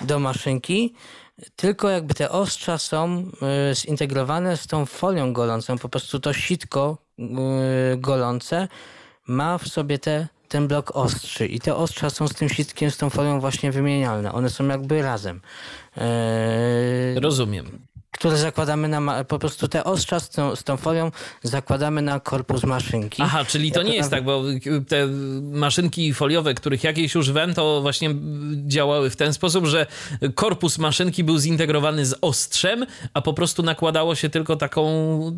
do 0.00 0.18
maszynki, 0.18 0.94
tylko 1.56 1.90
jakby 1.90 2.14
te 2.14 2.30
ostrza 2.30 2.78
są 2.78 3.30
e, 3.70 3.74
zintegrowane 3.74 4.56
z 4.56 4.66
tą 4.66 4.86
folią 4.86 5.32
golącą. 5.32 5.78
Po 5.78 5.88
prostu 5.88 6.20
to 6.20 6.32
sitko 6.32 6.98
e, 7.18 7.22
golące 7.96 8.68
ma 9.26 9.58
w 9.58 9.68
sobie 9.68 9.98
te, 9.98 10.28
ten 10.48 10.68
blok 10.68 10.96
ostrzy 10.96 11.46
i 11.46 11.60
te 11.60 11.76
ostrza 11.76 12.10
są 12.10 12.28
z 12.28 12.34
tym 12.34 12.48
sitkiem, 12.48 12.90
z 12.90 12.96
tą 12.96 13.10
folią 13.10 13.40
właśnie 13.40 13.72
wymienialne. 13.72 14.32
One 14.32 14.50
są 14.50 14.68
jakby 14.68 15.02
razem. 15.02 15.40
Rozumiem 17.16 17.86
które 18.16 18.36
zakładamy 18.36 18.88
na, 18.88 19.24
po 19.24 19.38
prostu 19.38 19.68
te 19.68 19.84
ostrza 19.84 20.20
z 20.20 20.30
tą, 20.30 20.56
z 20.56 20.64
tą 20.64 20.76
folią 20.76 21.10
zakładamy 21.42 22.02
na 22.02 22.20
korpus 22.20 22.64
maszynki. 22.64 23.22
Aha, 23.22 23.44
czyli 23.44 23.72
to 23.72 23.82
nie 23.82 23.94
jest 23.94 24.10
tak, 24.10 24.24
bo 24.24 24.42
te 24.88 25.06
maszynki 25.42 26.14
foliowe, 26.14 26.54
których 26.54 26.84
jakieś 26.84 27.16
używałem, 27.16 27.54
to 27.54 27.80
właśnie 27.82 28.14
działały 28.66 29.10
w 29.10 29.16
ten 29.16 29.32
sposób, 29.32 29.66
że 29.66 29.86
korpus 30.34 30.78
maszynki 30.78 31.24
był 31.24 31.38
zintegrowany 31.38 32.06
z 32.06 32.14
ostrzem, 32.20 32.86
a 33.14 33.22
po 33.22 33.34
prostu 33.34 33.62
nakładało 33.62 34.14
się 34.14 34.28
tylko 34.28 34.56
taką, 34.56 34.86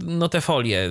no 0.05 0.29
te 0.29 0.41
folie 0.41 0.91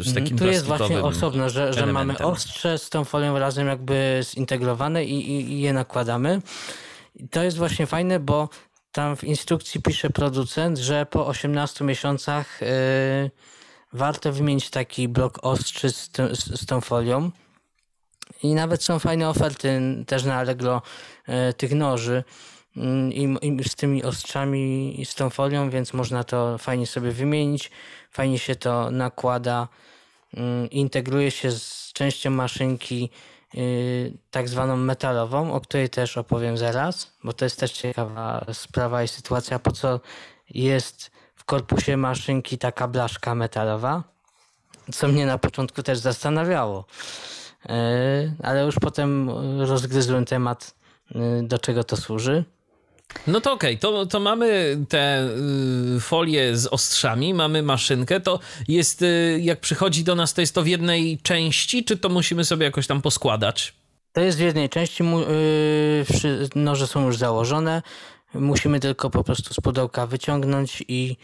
z 0.00 0.14
takim 0.14 0.38
Tu 0.38 0.46
jest 0.46 0.64
właśnie 0.64 1.02
osobno, 1.02 1.50
że, 1.50 1.72
że 1.72 1.86
mamy 1.86 2.18
ostrze 2.18 2.78
z 2.78 2.90
tą 2.90 3.04
folią 3.04 3.38
razem 3.38 3.66
jakby 3.66 4.20
zintegrowane 4.34 5.04
i, 5.04 5.30
i, 5.30 5.52
i 5.52 5.60
je 5.60 5.72
nakładamy. 5.72 6.42
I 7.16 7.28
to 7.28 7.42
jest 7.42 7.58
właśnie 7.58 7.86
fajne, 7.86 8.20
bo 8.20 8.48
tam 8.92 9.16
w 9.16 9.24
instrukcji 9.24 9.82
pisze 9.82 10.10
producent, 10.10 10.78
że 10.78 11.06
po 11.06 11.26
18 11.26 11.84
miesiącach 11.84 12.60
yy, 12.60 13.30
warto 13.92 14.32
wymienić 14.32 14.70
taki 14.70 15.08
blok 15.08 15.38
ostrzy 15.42 15.90
z, 15.90 16.10
z, 16.32 16.60
z, 16.60 16.66
tą 16.66 16.80
folią. 16.80 17.30
I 18.42 18.54
nawet 18.54 18.82
są 18.82 18.98
fajne 18.98 19.28
oferty 19.28 19.80
też 20.06 20.24
na 20.24 20.34
Allegro 20.34 20.82
yy, 21.28 21.34
tych 21.52 21.72
noży 21.72 22.24
yy, 22.76 22.82
i, 23.42 23.68
z 23.68 23.74
tymi 23.74 24.04
ostrzami 24.04 25.00
i 25.00 25.04
z 25.04 25.14
tą 25.14 25.30
folią, 25.30 25.70
więc 25.70 25.92
można 25.92 26.24
to 26.24 26.58
fajnie 26.58 26.86
sobie 26.86 27.10
wymienić. 27.10 27.70
Fajnie 28.10 28.38
się 28.38 28.56
to 28.56 28.90
nakłada, 28.90 29.68
y, 30.34 30.66
integruje 30.66 31.30
się 31.30 31.50
z 31.50 31.92
częścią 31.92 32.30
maszynki 32.30 33.10
Y, 33.10 33.37
tak 34.30 34.48
zwaną 34.48 34.76
metalową, 34.76 35.52
o 35.52 35.60
której 35.60 35.90
też 35.90 36.18
opowiem 36.18 36.58
zaraz, 36.58 37.12
bo 37.24 37.32
to 37.32 37.44
jest 37.44 37.60
też 37.60 37.72
ciekawa 37.72 38.44
sprawa 38.52 39.02
i 39.02 39.08
sytuacja, 39.08 39.58
po 39.58 39.72
co 39.72 40.00
jest 40.50 41.10
w 41.34 41.44
korpusie 41.44 41.96
maszynki 41.96 42.58
taka 42.58 42.88
blaszka 42.88 43.34
metalowa, 43.34 44.04
co 44.92 45.08
mnie 45.08 45.26
na 45.26 45.38
początku 45.38 45.82
też 45.82 45.98
zastanawiało. 45.98 46.84
Y, 47.66 47.68
ale 48.42 48.64
już 48.64 48.74
potem 48.74 49.30
rozgryzłem 49.60 50.24
temat, 50.24 50.74
y, 51.10 51.42
do 51.42 51.58
czego 51.58 51.84
to 51.84 51.96
służy. 51.96 52.44
No 53.26 53.40
to 53.40 53.52
okej, 53.52 53.76
okay. 53.76 53.80
to, 53.80 54.06
to 54.06 54.20
mamy 54.20 54.78
te 54.88 55.28
y, 55.96 56.00
folie 56.00 56.56
z 56.56 56.66
ostrzami, 56.66 57.34
mamy 57.34 57.62
maszynkę, 57.62 58.20
to 58.20 58.38
jest, 58.68 59.02
y, 59.02 59.38
jak 59.42 59.60
przychodzi 59.60 60.04
do 60.04 60.14
nas, 60.14 60.34
to 60.34 60.40
jest 60.40 60.54
to 60.54 60.62
w 60.62 60.66
jednej 60.66 61.18
części, 61.18 61.84
czy 61.84 61.96
to 61.96 62.08
musimy 62.08 62.44
sobie 62.44 62.64
jakoś 62.64 62.86
tam 62.86 63.02
poskładać? 63.02 63.74
To 64.12 64.20
jest 64.20 64.38
w 64.38 64.40
jednej 64.40 64.68
części, 64.68 65.02
y, 65.04 66.48
noże 66.54 66.86
są 66.86 67.06
już 67.06 67.16
założone, 67.16 67.82
musimy 68.34 68.80
tylko 68.80 69.10
po 69.10 69.24
prostu 69.24 69.54
z 69.54 69.56
pudełka 69.56 70.06
wyciągnąć 70.06 70.84
i, 70.88 71.16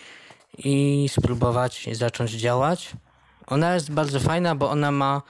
i 0.58 1.06
spróbować 1.08 1.88
zacząć 1.92 2.30
działać. 2.30 2.90
Ona 3.46 3.74
jest 3.74 3.92
bardzo 3.92 4.20
fajna, 4.20 4.54
bo 4.54 4.70
ona 4.70 4.92
ma, 4.92 5.22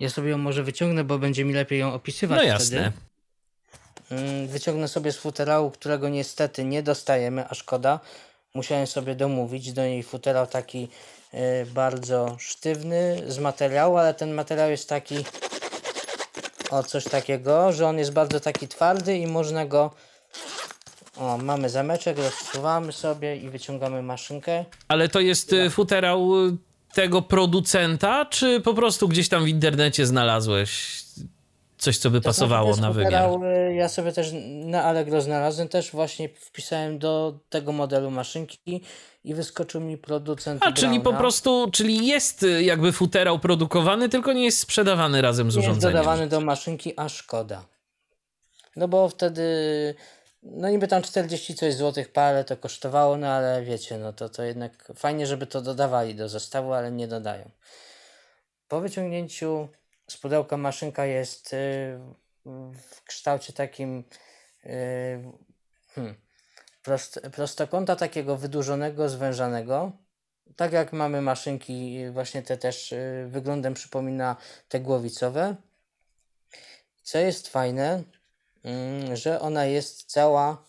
ja 0.00 0.10
sobie 0.10 0.30
ją 0.30 0.38
może 0.38 0.62
wyciągnę, 0.62 1.04
bo 1.04 1.18
będzie 1.18 1.44
mi 1.44 1.54
lepiej 1.54 1.78
ją 1.78 1.92
opisywać 1.92 2.38
No 2.38 2.44
jasne. 2.44 2.80
Wtedy. 2.80 3.05
Mm, 4.10 4.48
wyciągnę 4.48 4.88
sobie 4.88 5.12
z 5.12 5.16
futerału, 5.16 5.70
którego 5.70 6.08
niestety 6.08 6.64
nie 6.64 6.82
dostajemy, 6.82 7.48
a 7.48 7.54
szkoda. 7.54 8.00
Musiałem 8.54 8.86
sobie 8.86 9.14
domówić 9.14 9.72
do 9.72 9.82
niej 9.82 10.02
futerał 10.02 10.46
taki 10.46 10.88
y, 11.34 11.66
bardzo 11.74 12.36
sztywny 12.38 13.22
z 13.26 13.38
materiału, 13.38 13.96
ale 13.96 14.14
ten 14.14 14.34
materiał 14.34 14.70
jest 14.70 14.88
taki 14.88 15.24
o 16.70 16.82
coś 16.82 17.04
takiego, 17.04 17.72
że 17.72 17.86
on 17.86 17.98
jest 17.98 18.12
bardzo 18.12 18.40
taki 18.40 18.68
twardy 18.68 19.16
i 19.16 19.26
można 19.26 19.66
go 19.66 19.90
o, 21.16 21.38
mamy 21.38 21.68
zameczek, 21.68 22.18
rozsuwamy 22.18 22.92
sobie 22.92 23.36
i 23.36 23.50
wyciągamy 23.50 24.02
maszynkę. 24.02 24.64
Ale 24.88 25.08
to 25.08 25.20
jest 25.20 25.52
y, 25.52 25.70
futerał 25.70 26.30
tego 26.94 27.22
producenta, 27.22 28.26
czy 28.26 28.60
po 28.60 28.74
prostu 28.74 29.08
gdzieś 29.08 29.28
tam 29.28 29.44
w 29.44 29.48
internecie 29.48 30.06
znalazłeś 30.06 31.05
coś, 31.78 31.98
co 31.98 32.10
by 32.10 32.20
pasowało 32.20 32.76
na 32.76 32.92
wymiar. 32.92 33.30
Ja 33.74 33.88
sobie 33.88 34.12
też 34.12 34.30
na 34.64 34.84
Allegro 34.84 35.20
znalazłem, 35.20 35.68
też 35.68 35.90
właśnie 35.90 36.28
wpisałem 36.28 36.98
do 36.98 37.38
tego 37.48 37.72
modelu 37.72 38.10
maszynki 38.10 38.82
i 39.24 39.34
wyskoczył 39.34 39.80
mi 39.80 39.98
producent. 39.98 40.62
A, 40.66 40.72
czyli 40.72 41.00
po 41.00 41.12
prostu, 41.12 41.70
czyli 41.72 42.06
jest 42.06 42.42
y, 42.42 42.62
jakby 42.62 42.92
futerał 42.92 43.38
produkowany, 43.38 44.08
tylko 44.08 44.32
nie 44.32 44.44
jest 44.44 44.58
sprzedawany 44.58 45.22
razem 45.22 45.50
z 45.50 45.54
nie 45.54 45.60
urządzeniem. 45.60 45.96
jest 45.96 46.04
dodawany 46.04 46.28
do 46.28 46.40
maszynki, 46.40 46.92
a 46.96 47.08
szkoda. 47.08 47.64
No 48.76 48.88
bo 48.88 49.08
wtedy, 49.08 49.44
no 50.42 50.70
niby 50.70 50.88
tam 50.88 51.02
40 51.02 51.54
coś 51.54 51.74
złotych 51.74 52.12
parę 52.12 52.44
to 52.44 52.56
kosztowało, 52.56 53.16
no 53.16 53.26
ale 53.28 53.62
wiecie, 53.62 53.98
no 53.98 54.12
to, 54.12 54.28
to 54.28 54.42
jednak 54.42 54.92
fajnie, 54.96 55.26
żeby 55.26 55.46
to 55.46 55.62
dodawali 55.62 56.14
do 56.14 56.28
zestawu, 56.28 56.72
ale 56.72 56.92
nie 56.92 57.08
dodają. 57.08 57.50
Po 58.68 58.80
wyciągnięciu 58.80 59.68
z 60.10 60.16
pudełka 60.16 60.56
maszynka 60.56 61.06
jest 61.06 61.52
y, 61.52 61.98
w 62.74 63.02
kształcie 63.04 63.52
takim 63.52 64.04
y, 64.66 65.32
hmm, 65.94 66.14
prost, 66.82 67.20
prostokąta 67.32 67.96
takiego 67.96 68.36
wydłużonego, 68.36 69.08
zwężanego, 69.08 69.92
tak 70.56 70.72
jak 70.72 70.92
mamy 70.92 71.22
maszynki, 71.22 71.98
właśnie 72.10 72.42
te 72.42 72.56
też 72.56 72.92
y, 72.92 73.26
wyglądem 73.30 73.74
przypomina 73.74 74.36
te 74.68 74.80
głowicowe. 74.80 75.56
Co 77.02 77.18
jest 77.18 77.48
fajne, 77.48 78.02
mm, 78.64 79.16
że 79.16 79.40
ona 79.40 79.64
jest 79.64 80.04
cała 80.04 80.64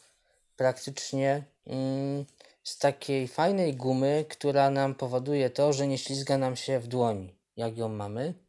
praktycznie 0.56 1.44
mm, 1.68 2.26
z 2.64 2.78
takiej 2.78 3.28
fajnej 3.28 3.76
gumy, 3.76 4.26
która 4.30 4.70
nam 4.70 4.96
powoduje 4.96 5.50
to, 5.50 5.74
że 5.74 5.88
nie 5.88 5.98
ślizga 5.98 6.38
nam 6.38 6.56
się 6.56 6.80
w 6.80 6.88
dłoni, 6.88 7.36
jak 7.58 7.78
ją 7.78 7.90
mamy. 7.90 8.47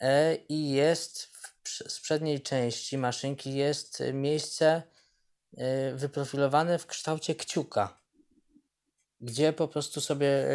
E, 0.00 0.34
I 0.34 0.70
jest 0.70 1.22
w, 1.22 1.68
z 1.68 2.00
przedniej 2.00 2.40
części 2.40 2.98
maszynki 2.98 3.54
jest 3.54 4.02
miejsce 4.12 4.82
y, 5.52 5.58
wyprofilowane 5.94 6.78
w 6.78 6.86
kształcie 6.86 7.34
kciuka 7.34 8.00
gdzie 9.20 9.52
po 9.52 9.68
prostu 9.68 10.00
sobie, 10.00 10.28
e, 10.28 10.52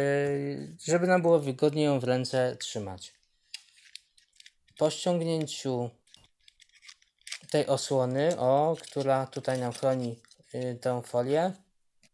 żeby 0.84 1.06
nam 1.06 1.22
było 1.22 1.40
wygodniej 1.40 1.84
ją 1.84 2.00
w 2.00 2.04
ręce 2.04 2.56
trzymać. 2.56 3.14
Po 4.78 4.90
ściągnięciu 4.90 5.90
tej 7.50 7.66
osłony, 7.66 8.38
o, 8.38 8.76
która 8.82 9.26
tutaj 9.26 9.58
nam 9.58 9.72
chroni 9.72 10.20
e, 10.52 10.74
tę 10.74 11.02
folię, 11.02 11.52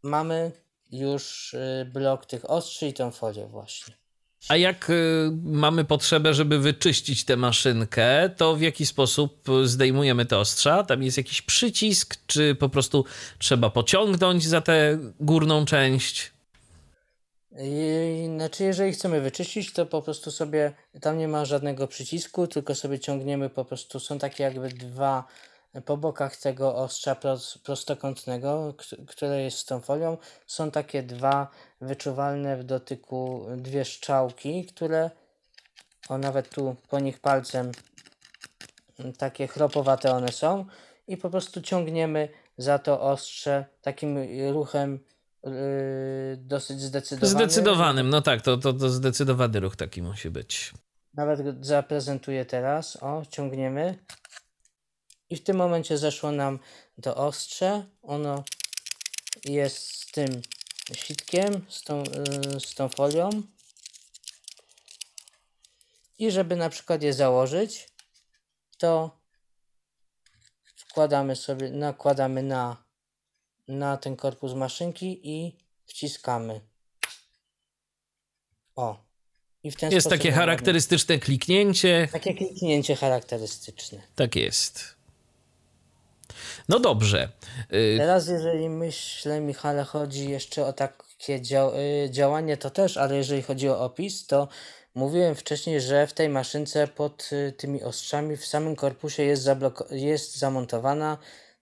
mamy 0.02 0.52
już 0.90 1.54
e, 1.54 1.84
blok 1.84 2.26
tych 2.26 2.50
ostrzy 2.50 2.88
i 2.88 2.94
tę 2.94 3.12
folię 3.12 3.46
właśnie. 3.46 4.01
A 4.48 4.56
jak 4.56 4.92
mamy 5.42 5.84
potrzebę, 5.84 6.34
żeby 6.34 6.58
wyczyścić 6.58 7.24
tę 7.24 7.36
maszynkę, 7.36 8.30
to 8.36 8.56
w 8.56 8.60
jaki 8.60 8.86
sposób 8.86 9.48
zdejmujemy 9.64 10.26
te 10.26 10.38
ostrza? 10.38 10.82
Tam 10.82 11.02
jest 11.02 11.16
jakiś 11.16 11.42
przycisk, 11.42 12.16
czy 12.26 12.54
po 12.54 12.68
prostu 12.68 13.04
trzeba 13.38 13.70
pociągnąć 13.70 14.48
za 14.48 14.60
tę 14.60 14.98
górną 15.20 15.64
część? 15.64 16.32
I, 17.58 18.28
znaczy, 18.36 18.64
jeżeli 18.64 18.92
chcemy 18.92 19.20
wyczyścić, 19.20 19.72
to 19.72 19.86
po 19.86 20.02
prostu 20.02 20.30
sobie, 20.30 20.72
tam 21.00 21.18
nie 21.18 21.28
ma 21.28 21.44
żadnego 21.44 21.88
przycisku, 21.88 22.46
tylko 22.46 22.74
sobie 22.74 22.98
ciągniemy 22.98 23.50
po 23.50 23.64
prostu, 23.64 24.00
są 24.00 24.18
takie 24.18 24.44
jakby 24.44 24.68
dwa, 24.68 25.24
po 25.84 25.96
bokach 25.96 26.36
tego 26.36 26.74
ostrza 26.76 27.16
prostokątnego, 27.64 28.74
które 29.06 29.42
jest 29.42 29.58
z 29.58 29.64
tą 29.64 29.80
folią, 29.80 30.16
są 30.46 30.70
takie 30.70 31.02
dwa 31.02 31.48
wyczuwalne 31.80 32.56
w 32.56 32.64
dotyku, 32.64 33.46
dwie 33.56 33.84
strzałki, 33.84 34.66
które, 34.66 35.10
o 36.08 36.18
nawet 36.18 36.48
tu 36.48 36.76
po 36.88 37.00
nich 37.00 37.20
palcem, 37.20 37.72
takie 39.18 39.46
chropowate 39.46 40.12
one 40.12 40.32
są 40.32 40.66
i 41.08 41.16
po 41.16 41.30
prostu 41.30 41.62
ciągniemy 41.62 42.28
za 42.58 42.78
to 42.78 43.00
ostrze 43.00 43.64
takim 43.82 44.18
ruchem 44.52 44.98
Yy, 45.46 46.36
dosyć 46.36 46.80
zdecydowanym. 46.80 47.38
Zdecydowanym, 47.38 48.10
no 48.10 48.22
tak, 48.22 48.42
to, 48.42 48.56
to, 48.56 48.72
to 48.72 48.88
zdecydowany 48.88 49.60
ruch 49.60 49.76
taki 49.76 50.02
musi 50.02 50.30
być. 50.30 50.72
Nawet 51.14 51.40
zaprezentuję 51.60 52.44
teraz. 52.44 53.02
O, 53.02 53.22
ciągniemy. 53.30 53.98
I 55.32 55.36
w 55.36 55.42
tym 55.42 55.56
momencie 55.56 55.98
zeszło 55.98 56.32
nam 56.32 56.58
do 56.98 57.16
ostrze. 57.16 57.86
Ono 58.02 58.44
jest 59.44 59.78
z 59.78 60.12
tym 60.12 60.42
sitkiem, 60.94 61.66
z 61.68 61.82
tą, 61.82 62.02
yy, 62.02 62.60
z 62.60 62.74
tą 62.74 62.88
folią. 62.88 63.30
I 66.18 66.30
żeby 66.30 66.56
na 66.56 66.70
przykład 66.70 67.02
je 67.02 67.12
założyć, 67.12 67.88
to 68.78 69.18
wkładamy 70.76 71.36
sobie, 71.36 71.70
nakładamy 71.70 72.42
na 72.42 72.84
na 73.68 73.96
ten 73.96 74.16
korpus 74.16 74.54
maszynki 74.54 75.20
i 75.22 75.56
wciskamy. 75.86 76.60
O. 78.76 79.04
I 79.62 79.70
w 79.70 79.76
ten 79.76 79.92
jest 79.92 80.10
takie 80.10 80.32
charakterystyczne 80.32 81.18
kliknięcie. 81.18 82.08
Takie 82.12 82.34
kliknięcie 82.34 82.96
charakterystyczne. 82.96 84.02
Tak 84.14 84.36
jest. 84.36 85.01
No 86.68 86.80
dobrze. 86.80 87.28
Y, 87.72 87.94
Teraz, 87.98 88.28
jeżeli 88.28 88.68
myślę, 88.68 89.40
Michale, 89.40 89.84
chodzi 89.84 90.30
jeszcze 90.30 90.66
o 90.66 90.72
takie 90.72 91.40
dział 91.40 91.72
y, 91.74 92.10
działanie, 92.10 92.56
to 92.56 92.70
też, 92.70 92.96
ale 92.96 93.16
jeżeli 93.16 93.42
chodzi 93.42 93.68
o 93.68 93.84
opis, 93.84 94.26
to 94.26 94.48
mówiłem 94.94 95.34
wcześniej, 95.34 95.80
że 95.80 96.06
w 96.06 96.12
tej 96.12 96.28
maszynce 96.28 96.88
pod 96.88 97.30
y, 97.32 97.52
tymi 97.52 97.82
ostrzami 97.82 98.36
w 98.36 98.46
samym 98.46 98.76
korpusie 98.76 99.22
jest, 99.22 99.48
jest 99.90 100.38
zamontowana 100.38 101.18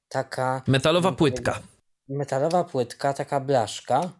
taka. 0.08 0.62
Metalowa 0.66 1.12
płytka 1.12 1.60
metalowa 2.10 2.64
płytka, 2.64 3.14
taka 3.14 3.40
blaszka, 3.40 4.10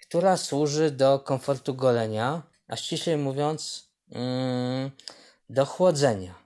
która 0.00 0.36
służy 0.36 0.90
do 0.90 1.18
komfortu 1.18 1.74
golenia, 1.74 2.42
a 2.68 2.76
ściślej 2.76 3.16
mówiąc 3.16 3.88
mm, 4.12 4.90
do 5.50 5.66
chłodzenia. 5.66 6.41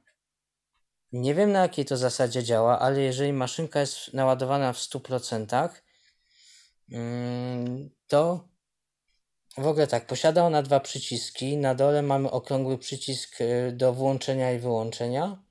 Nie 1.12 1.34
wiem 1.34 1.52
na 1.52 1.62
jakiej 1.62 1.84
to 1.84 1.96
zasadzie 1.96 2.44
działa, 2.44 2.78
ale 2.78 3.00
jeżeli 3.00 3.32
maszynka 3.32 3.80
jest 3.80 4.14
naładowana 4.14 4.72
w 4.72 4.78
100%, 4.78 5.68
mm, 6.92 7.90
to 8.06 8.48
w 9.58 9.66
ogóle 9.66 9.86
tak, 9.86 10.06
posiada 10.06 10.44
ona 10.44 10.62
dwa 10.62 10.80
przyciski. 10.80 11.56
Na 11.56 11.74
dole 11.74 12.02
mamy 12.02 12.30
okrągły 12.30 12.78
przycisk 12.78 13.40
y, 13.40 13.72
do 13.72 13.92
włączenia 13.92 14.52
i 14.52 14.58
wyłączenia. 14.58 15.42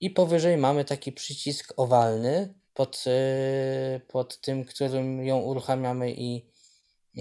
I 0.00 0.10
powyżej 0.10 0.56
mamy 0.56 0.84
taki 0.84 1.12
przycisk 1.12 1.72
owalny, 1.76 2.54
pod, 2.74 3.04
y, 3.06 4.00
pod 4.08 4.40
tym, 4.40 4.64
którym 4.64 5.24
ją 5.24 5.38
uruchamiamy 5.38 6.12
i 6.12 6.46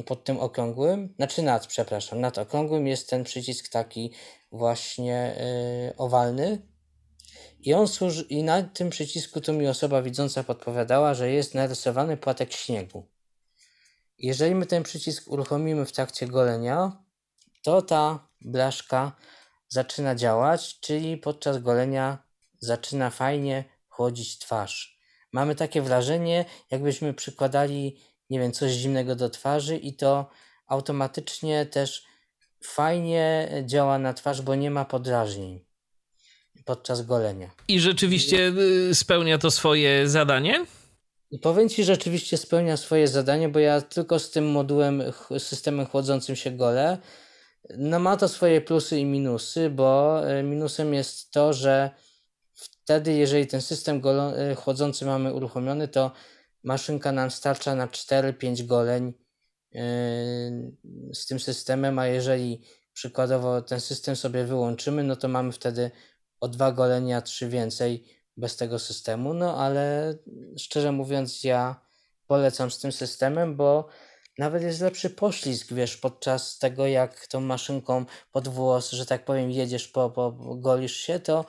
pod 0.06 0.24
tym 0.24 0.40
okrągłym, 0.40 1.14
znaczy 1.16 1.42
nad, 1.42 1.68
przepraszam, 1.68 2.22
nad 2.22 2.38
okrągłym 2.38 2.88
jest 2.88 3.10
ten 3.10 3.24
przycisk 3.24 3.70
taki 3.70 4.14
właśnie 4.52 5.36
yy, 5.88 5.98
owalny 5.98 6.71
i 7.62 7.74
on 7.74 7.88
służy, 7.88 8.22
i 8.22 8.44
na 8.44 8.64
tym 8.64 8.90
przycisku 8.90 9.42
to 9.42 9.54
mi 9.54 9.68
osoba 9.68 10.02
widząca 10.02 10.44
podpowiadała, 10.44 11.14
że 11.14 11.32
jest 11.32 11.56
narysowany 11.56 12.18
płatek 12.18 12.54
śniegu. 12.54 13.08
Jeżeli 14.18 14.56
my 14.56 14.66
ten 14.66 14.84
przycisk 14.84 15.32
uruchomimy 15.32 15.86
w 15.86 15.92
trakcie 15.92 16.28
golenia, 16.28 17.04
to 17.62 17.82
ta 17.82 18.28
blaszka 18.42 19.12
zaczyna 19.68 20.16
działać, 20.16 20.80
czyli 20.80 21.18
podczas 21.18 21.58
golenia 21.58 22.24
zaczyna 22.60 23.10
fajnie 23.10 23.64
chłodzić 23.90 24.38
twarz 24.38 25.02
mamy 25.32 25.56
takie 25.56 25.82
wrażenie, 25.82 26.46
jakbyśmy 26.72 27.14
przykładali, 27.14 27.98
nie 28.30 28.40
wiem, 28.40 28.52
coś 28.52 28.72
zimnego 28.72 29.16
do 29.16 29.30
twarzy 29.30 29.78
i 29.78 29.94
to 29.94 30.30
automatycznie 30.68 31.66
też 31.66 32.06
fajnie 32.64 33.50
działa 33.66 34.00
na 34.00 34.14
twarz, 34.14 34.42
bo 34.42 34.56
nie 34.56 34.72
ma 34.72 34.86
podrażnień 34.86 35.66
podczas 36.66 37.02
golenia. 37.02 37.50
I 37.68 37.80
rzeczywiście 37.80 38.54
y, 38.90 38.96
spełnia 38.96 39.38
to 39.38 39.52
swoje 39.52 40.10
zadanie? 40.10 40.66
I 41.32 41.40
powiem 41.40 41.70
Ci, 41.70 41.84
rzeczywiście 41.84 42.38
spełnia 42.38 42.78
swoje 42.78 43.08
zadanie, 43.08 43.50
bo 43.50 43.60
ja 43.60 43.82
tylko 43.82 44.20
z 44.20 44.32
tym 44.32 44.52
modułem, 44.52 45.04
systemem 45.38 45.86
chłodzącym 45.86 46.36
się 46.36 46.52
gole, 46.52 46.98
no 47.78 48.00
ma 48.00 48.18
to 48.18 48.28
swoje 48.28 48.62
plusy 48.62 49.00
i 49.00 49.06
minusy, 49.06 49.70
bo 49.70 50.22
y, 50.40 50.44
minusem 50.44 50.94
jest 50.94 51.32
to, 51.32 51.54
że 51.54 51.92
Wtedy, 52.92 53.14
jeżeli 53.14 53.48
ten 53.48 53.62
system 53.62 54.02
y, 54.52 54.56
chłodzący 54.56 55.06
mamy 55.06 55.34
uruchomiony, 55.34 55.88
to 55.88 56.12
maszynka 56.64 57.12
nam 57.12 57.32
starcza 57.32 57.76
na 57.76 57.88
4-5 57.88 58.66
goleń 58.66 59.14
yy, 59.72 59.82
z 61.14 61.26
tym 61.26 61.40
systemem, 61.40 62.00
a 62.00 62.08
jeżeli 62.08 62.62
przykładowo 62.94 63.62
ten 63.62 63.80
system 63.80 64.16
sobie 64.16 64.44
wyłączymy, 64.44 65.04
no 65.04 65.16
to 65.16 65.28
mamy 65.28 65.52
wtedy 65.52 65.92
o 66.42 66.48
dwa 66.48 66.72
golenia, 66.72 67.22
trzy 67.22 67.50
więcej 67.50 68.04
bez 68.38 68.56
tego 68.56 68.80
systemu. 68.80 69.34
No 69.34 69.58
ale 69.58 70.16
szczerze 70.58 70.92
mówiąc, 70.92 71.44
ja 71.44 71.76
polecam 72.28 72.72
z 72.72 72.80
tym 72.80 72.92
systemem, 72.92 73.56
bo 73.56 73.88
nawet 74.38 74.64
jest 74.64 74.82
lepszy 74.82 75.10
poślizg, 75.10 75.74
wiesz, 75.74 75.98
podczas 75.98 76.58
tego, 76.58 76.88
jak 76.88 77.28
tą 77.28 77.42
maszynką 77.42 78.06
pod 78.32 78.48
włos, 78.48 78.92
że 78.92 79.06
tak 79.06 79.26
powiem, 79.26 79.52
jedziesz, 79.52 79.88
po, 79.88 80.10
po 80.10 80.32
golisz 80.56 80.96
się, 80.96 81.20
to 81.20 81.46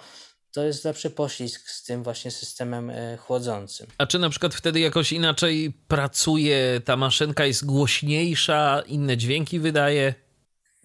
to 0.52 0.64
jest 0.64 0.85
lepszy 0.85 1.11
poślizg 1.11 1.68
z 1.68 1.83
tym 1.83 2.02
właśnie 2.02 2.31
systemem 2.31 2.90
e, 2.90 3.16
chłodzącym. 3.16 3.87
A 3.98 4.07
czy 4.07 4.18
na 4.18 4.31
przykład 4.31 4.55
wtedy 4.55 4.81
jakoś 4.81 5.12
inaczej 5.12 5.72
pracuje 5.88 6.81
ta 6.85 6.96
maszynka, 6.96 7.46
jest 7.46 7.66
głośniejsza, 7.66 8.83
inne 8.87 9.16
dźwięki 9.16 9.61
wydaje? 9.61 10.14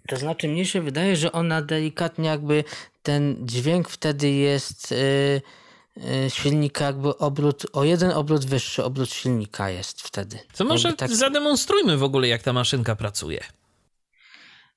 To 0.07 0.17
znaczy, 0.17 0.47
mnie 0.47 0.65
się 0.65 0.81
wydaje, 0.81 1.15
że 1.15 1.31
ona 1.31 1.61
delikatnie 1.61 2.29
jakby 2.29 2.63
ten 3.07 3.37
dźwięk 3.41 3.89
wtedy 3.89 4.29
jest 4.29 4.91
yy, 4.91 6.29
silnika 6.29 6.85
jakby 6.85 7.17
obrót, 7.17 7.65
o 7.73 7.83
jeden 7.83 8.11
obrót 8.11 8.45
wyższy 8.45 8.83
obrót 8.83 9.09
silnika 9.09 9.69
jest 9.69 10.01
wtedy. 10.01 10.39
To 10.57 10.65
może 10.65 10.93
tak... 10.93 11.11
zademonstrujmy 11.11 11.97
w 11.97 12.03
ogóle, 12.03 12.27
jak 12.27 12.43
ta 12.43 12.53
maszynka 12.53 12.95
pracuje. 12.95 13.43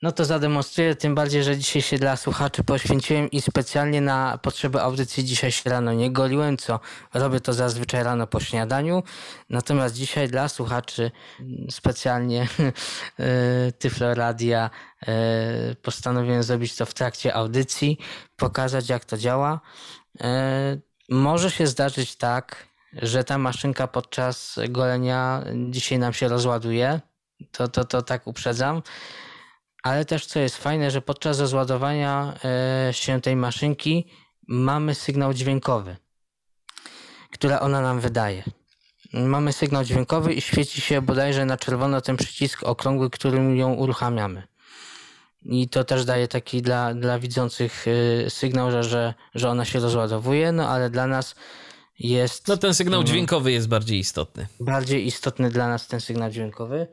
No 0.02 0.12
to 0.12 0.24
zademonstruję, 0.24 0.94
tym 0.94 1.14
bardziej, 1.14 1.44
że 1.44 1.56
dzisiaj 1.56 1.82
się 1.82 1.98
dla 1.98 2.16
słuchaczy 2.16 2.64
poświęciłem 2.64 3.30
i 3.30 3.40
specjalnie 3.40 4.00
na 4.00 4.38
potrzeby 4.42 4.80
audycji 4.80 5.24
dzisiaj 5.24 5.52
się 5.52 5.70
rano 5.70 5.92
nie 5.92 6.10
goliłem, 6.10 6.56
co 6.56 6.80
robię 7.14 7.40
to 7.40 7.52
zazwyczaj 7.52 8.04
rano 8.04 8.26
po 8.26 8.40
śniadaniu. 8.40 9.02
Natomiast 9.50 9.94
dzisiaj 9.94 10.28
dla 10.28 10.48
słuchaczy 10.48 11.10
specjalnie 11.70 12.48
e, 13.18 13.72
Tyflo 13.72 14.14
Radia 14.14 14.70
e, 15.06 15.74
postanowiłem 15.82 16.42
zrobić 16.42 16.76
to 16.76 16.86
w 16.86 16.94
trakcie 16.94 17.34
audycji, 17.34 17.98
pokazać 18.36 18.88
jak 18.88 19.04
to 19.04 19.16
działa. 19.16 19.60
E, 20.20 20.76
może 21.08 21.50
się 21.50 21.66
zdarzyć 21.66 22.16
tak, 22.16 22.66
że 22.92 23.24
ta 23.24 23.38
maszynka 23.38 23.86
podczas 23.86 24.58
golenia 24.68 25.44
dzisiaj 25.70 25.98
nam 25.98 26.12
się 26.12 26.28
rozładuje. 26.28 27.00
To, 27.52 27.68
to, 27.68 27.84
to 27.84 28.02
tak 28.02 28.26
uprzedzam. 28.26 28.82
Ale 29.82 30.04
też 30.04 30.26
co 30.26 30.40
jest 30.40 30.56
fajne, 30.56 30.90
że 30.90 31.02
podczas 31.02 31.40
rozładowania 31.40 32.34
e, 32.44 32.92
się 32.92 33.20
tej 33.20 33.36
maszynki 33.36 34.06
mamy 34.48 34.94
sygnał 34.94 35.34
dźwiękowy, 35.34 35.96
który 37.30 37.60
ona 37.60 37.80
nam 37.80 38.00
wydaje. 38.00 38.42
Mamy 39.12 39.52
sygnał 39.52 39.84
dźwiękowy 39.84 40.34
i 40.34 40.40
świeci 40.40 40.80
się 40.80 41.02
bodajże 41.02 41.44
na 41.44 41.56
czerwono 41.56 42.00
ten 42.00 42.16
przycisk 42.16 42.62
okrągły, 42.62 43.10
którym 43.10 43.56
ją 43.56 43.74
uruchamiamy. 43.74 44.42
I 45.42 45.68
to 45.68 45.84
też 45.84 46.04
daje 46.04 46.28
taki 46.28 46.62
dla, 46.62 46.94
dla 46.94 47.18
widzących 47.18 47.84
e, 47.88 48.30
sygnał, 48.30 48.70
że, 48.70 48.82
że, 48.82 49.14
że 49.34 49.50
ona 49.50 49.64
się 49.64 49.80
rozładowuje, 49.80 50.52
no 50.52 50.68
ale 50.68 50.90
dla 50.90 51.06
nas 51.06 51.34
jest. 51.98 52.48
No 52.48 52.56
ten 52.56 52.74
sygnał 52.74 53.00
mm, 53.00 53.06
dźwiękowy 53.06 53.52
jest 53.52 53.68
bardziej 53.68 53.98
istotny. 53.98 54.46
Bardziej 54.60 55.06
istotny 55.06 55.50
dla 55.50 55.68
nas 55.68 55.86
ten 55.86 56.00
sygnał 56.00 56.30
dźwiękowy. 56.30 56.86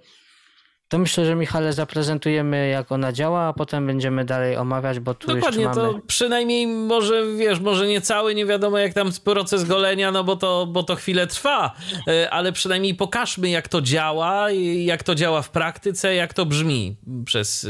To 0.89 0.97
myślę, 0.97 1.25
że 1.25 1.35
Michale 1.35 1.73
zaprezentujemy 1.73 2.67
jak 2.67 2.91
ona 2.91 3.13
działa, 3.13 3.41
a 3.41 3.53
potem 3.53 3.87
będziemy 3.87 4.25
dalej 4.25 4.57
omawiać, 4.57 4.99
bo 4.99 5.13
tu 5.13 5.27
Dokładnie, 5.27 5.63
jeszcze 5.63 5.81
mamy... 5.81 5.93
to 5.93 5.99
przynajmniej 6.07 6.67
może, 6.67 7.23
wiesz, 7.37 7.59
może 7.59 7.87
nie 7.87 8.01
cały, 8.01 8.35
nie 8.35 8.45
wiadomo 8.45 8.77
jak 8.77 8.93
tam 8.93 9.11
proces 9.23 9.63
golenia, 9.63 10.11
no 10.11 10.23
bo 10.23 10.35
to, 10.35 10.65
bo 10.65 10.83
to 10.83 10.95
chwilę 10.95 11.27
trwa, 11.27 11.75
e, 12.07 12.29
ale 12.29 12.51
przynajmniej 12.51 12.95
pokażmy 12.95 13.49
jak 13.49 13.67
to 13.67 13.81
działa, 13.81 14.51
jak 14.75 15.03
to 15.03 15.15
działa 15.15 15.41
w 15.41 15.49
praktyce, 15.49 16.15
jak 16.15 16.33
to 16.33 16.45
brzmi 16.45 16.95
przez 17.25 17.63
e, 17.63 17.67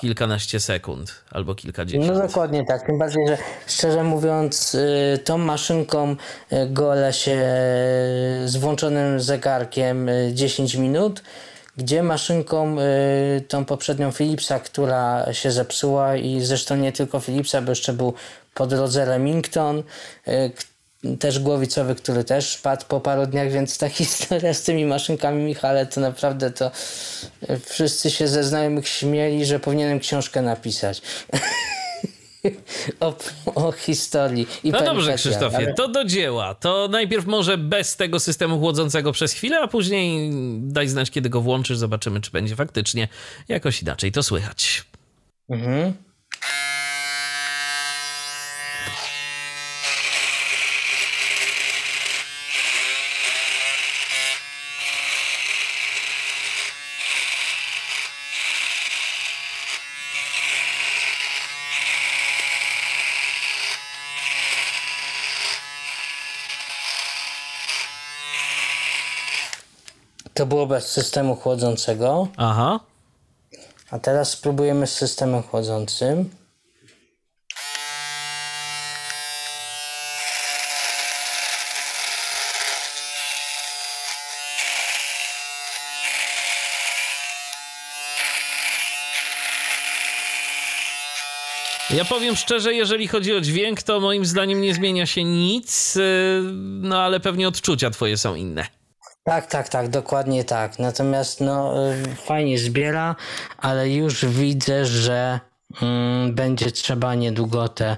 kilkanaście 0.00 0.60
sekund 0.60 1.24
albo 1.30 1.54
kilkadziesiąt. 1.54 2.06
No 2.06 2.26
dokładnie 2.26 2.64
tak, 2.64 2.86
tym 2.86 2.98
bardziej, 2.98 3.28
że 3.28 3.38
szczerze 3.66 4.04
mówiąc 4.04 4.74
e, 5.14 5.18
tą 5.18 5.38
maszynką 5.38 6.16
gole 6.66 7.12
się 7.12 7.36
z 8.44 8.56
włączonym 8.56 9.20
zegarkiem 9.20 10.08
10 10.32 10.74
minut, 10.74 11.22
gdzie 11.76 12.02
maszynką 12.02 12.76
y, 12.80 13.40
tą 13.48 13.64
poprzednią 13.64 14.12
Philipsa, 14.12 14.60
która 14.60 15.32
się 15.32 15.50
zepsuła 15.50 16.16
i 16.16 16.40
zresztą 16.40 16.76
nie 16.76 16.92
tylko 16.92 17.20
Philipsa, 17.20 17.62
bo 17.62 17.70
jeszcze 17.70 17.92
był 17.92 18.14
po 18.54 18.66
drodze 18.66 19.04
Remington, 19.04 19.82
y, 20.28 20.50
też 21.18 21.38
głowicowy, 21.38 21.94
który 21.94 22.24
też 22.24 22.58
padł 22.58 22.84
po 22.88 23.00
paru 23.00 23.26
dniach, 23.26 23.50
więc 23.50 23.78
ta 23.78 23.88
historia 24.02 24.54
z 24.54 24.62
tymi 24.62 24.84
maszynkami 24.84 25.42
Michale 25.42 25.86
to 25.86 26.00
naprawdę 26.00 26.50
to 26.50 26.70
y, 27.50 27.58
wszyscy 27.64 28.10
się 28.10 28.28
ze 28.28 28.44
znajomych 28.44 28.88
śmieli, 28.88 29.46
że 29.46 29.60
powinienem 29.60 30.00
książkę 30.00 30.42
napisać. 30.42 31.02
o, 33.00 33.16
o, 33.54 33.72
historii. 33.72 34.46
I 34.64 34.70
no 34.70 34.80
dobrze, 34.80 35.14
Krzysztofie, 35.14 35.56
ale... 35.56 35.74
to 35.74 35.88
do 35.88 36.04
dzieła. 36.04 36.54
To 36.54 36.88
najpierw 36.88 37.26
może 37.26 37.58
bez 37.58 37.96
tego 37.96 38.20
systemu 38.20 38.60
chłodzącego 38.60 39.12
przez 39.12 39.32
chwilę, 39.32 39.60
a 39.60 39.68
później 39.68 40.30
daj 40.60 40.88
znać, 40.88 41.10
kiedy 41.10 41.28
go 41.28 41.40
włączysz, 41.40 41.78
zobaczymy, 41.78 42.20
czy 42.20 42.30
będzie 42.30 42.56
faktycznie 42.56 43.08
jakoś 43.48 43.82
inaczej 43.82 44.12
to 44.12 44.22
słychać. 44.22 44.84
Mhm. 45.48 46.05
To 70.36 70.46
było 70.46 70.66
bez 70.66 70.86
systemu 70.86 71.36
chłodzącego. 71.36 72.28
Aha. 72.36 72.80
A 73.90 73.98
teraz 73.98 74.30
spróbujemy 74.30 74.86
z 74.86 74.92
systemem 74.92 75.42
chłodzącym. 75.42 76.30
Ja 91.90 92.04
powiem 92.04 92.36
szczerze, 92.36 92.74
jeżeli 92.74 93.08
chodzi 93.08 93.34
o 93.34 93.40
dźwięk, 93.40 93.82
to 93.82 94.00
moim 94.00 94.26
zdaniem 94.26 94.60
nie 94.60 94.74
zmienia 94.74 95.06
się 95.06 95.24
nic, 95.24 95.96
y, 95.96 96.40
no 96.80 97.02
ale 97.02 97.20
pewnie 97.20 97.48
odczucia 97.48 97.90
twoje 97.90 98.16
są 98.16 98.34
inne. 98.34 98.66
Tak, 99.26 99.46
tak, 99.46 99.68
tak, 99.68 99.88
dokładnie 99.88 100.44
tak. 100.44 100.78
Natomiast 100.78 101.40
no, 101.40 101.74
y, 101.92 102.16
fajnie 102.16 102.58
zbiera, 102.58 103.16
ale 103.58 103.90
już 103.90 104.24
widzę, 104.24 104.86
że 104.86 105.40
mm, 105.82 106.34
będzie 106.34 106.70
trzeba 106.70 107.14
niedługo 107.14 107.68
te 107.68 107.96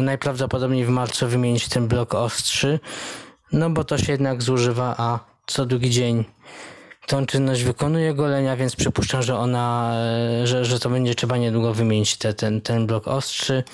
najprawdopodobniej 0.00 0.84
w 0.84 0.88
marcu 0.88 1.28
wymienić 1.28 1.68
ten 1.68 1.88
blok 1.88 2.14
ostrzy, 2.14 2.80
no 3.52 3.70
bo 3.70 3.84
to 3.84 3.98
się 3.98 4.12
jednak 4.12 4.42
zużywa, 4.42 4.94
a 4.98 5.18
co 5.46 5.66
drugi 5.66 5.90
dzień 5.90 6.24
tą 7.06 7.26
czynność 7.26 7.62
wykonuje 7.62 8.14
golenia, 8.14 8.56
więc 8.56 8.76
przypuszczam, 8.76 9.22
że 9.22 9.36
ona, 9.38 9.94
y, 10.42 10.46
że, 10.46 10.64
że 10.64 10.80
to 10.80 10.90
będzie 10.90 11.14
trzeba 11.14 11.36
niedługo 11.36 11.74
wymienić 11.74 12.16
te, 12.16 12.34
ten, 12.34 12.60
ten 12.60 12.86
blok 12.86 13.08
ostrzy. 13.08 13.64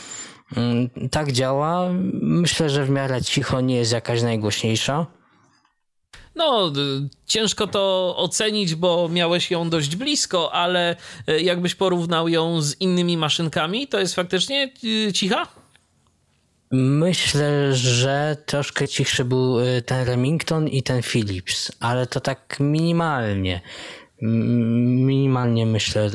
Mm, 0.56 0.90
tak 1.10 1.32
działa. 1.32 1.88
Myślę, 2.22 2.70
że 2.70 2.84
w 2.84 2.90
miarę 2.90 3.22
cicho 3.22 3.60
nie 3.60 3.76
jest 3.76 3.92
jakaś 3.92 4.22
najgłośniejsza. 4.22 5.17
No, 6.38 6.72
ciężko 7.26 7.66
to 7.66 8.14
ocenić, 8.16 8.74
bo 8.74 9.08
miałeś 9.08 9.50
ją 9.50 9.70
dość 9.70 9.96
blisko, 9.96 10.52
ale 10.52 10.96
e, 11.26 11.40
jakbyś 11.40 11.74
porównał 11.74 12.28
ją 12.28 12.62
z 12.62 12.80
innymi 12.80 13.16
maszynkami, 13.16 13.88
to 13.88 13.98
jest 14.00 14.14
faktycznie 14.14 14.72
e, 15.08 15.12
cicha? 15.12 15.46
Myślę, 16.70 17.76
że 17.76 18.36
troszkę 18.46 18.88
cichszy 18.88 19.24
był 19.24 19.60
e, 19.60 19.82
ten 19.82 20.06
Remington 20.06 20.68
i 20.68 20.82
ten 20.82 21.02
Philips, 21.02 21.72
ale 21.80 22.06
to 22.06 22.20
tak 22.20 22.56
minimalnie. 22.60 23.60
Minimalnie 24.22 25.66
myślę, 25.66 26.10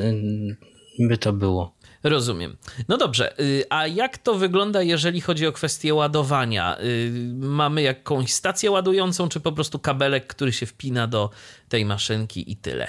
by 0.99 1.17
to 1.17 1.33
było. 1.33 1.73
Rozumiem. 2.03 2.57
No 2.87 2.97
dobrze, 2.97 3.39
y, 3.39 3.63
a 3.69 3.87
jak 3.87 4.17
to 4.17 4.35
wygląda, 4.35 4.81
jeżeli 4.81 5.21
chodzi 5.21 5.47
o 5.47 5.51
kwestię 5.51 5.93
ładowania? 5.93 6.77
Y, 6.79 7.11
mamy 7.35 7.81
jakąś 7.81 8.33
stację 8.33 8.71
ładującą, 8.71 9.29
czy 9.29 9.39
po 9.39 9.51
prostu 9.51 9.79
kabelek, 9.79 10.27
który 10.27 10.53
się 10.53 10.65
wpina 10.65 11.07
do 11.07 11.29
tej 11.69 11.85
maszynki 11.85 12.51
i 12.51 12.57
tyle? 12.57 12.87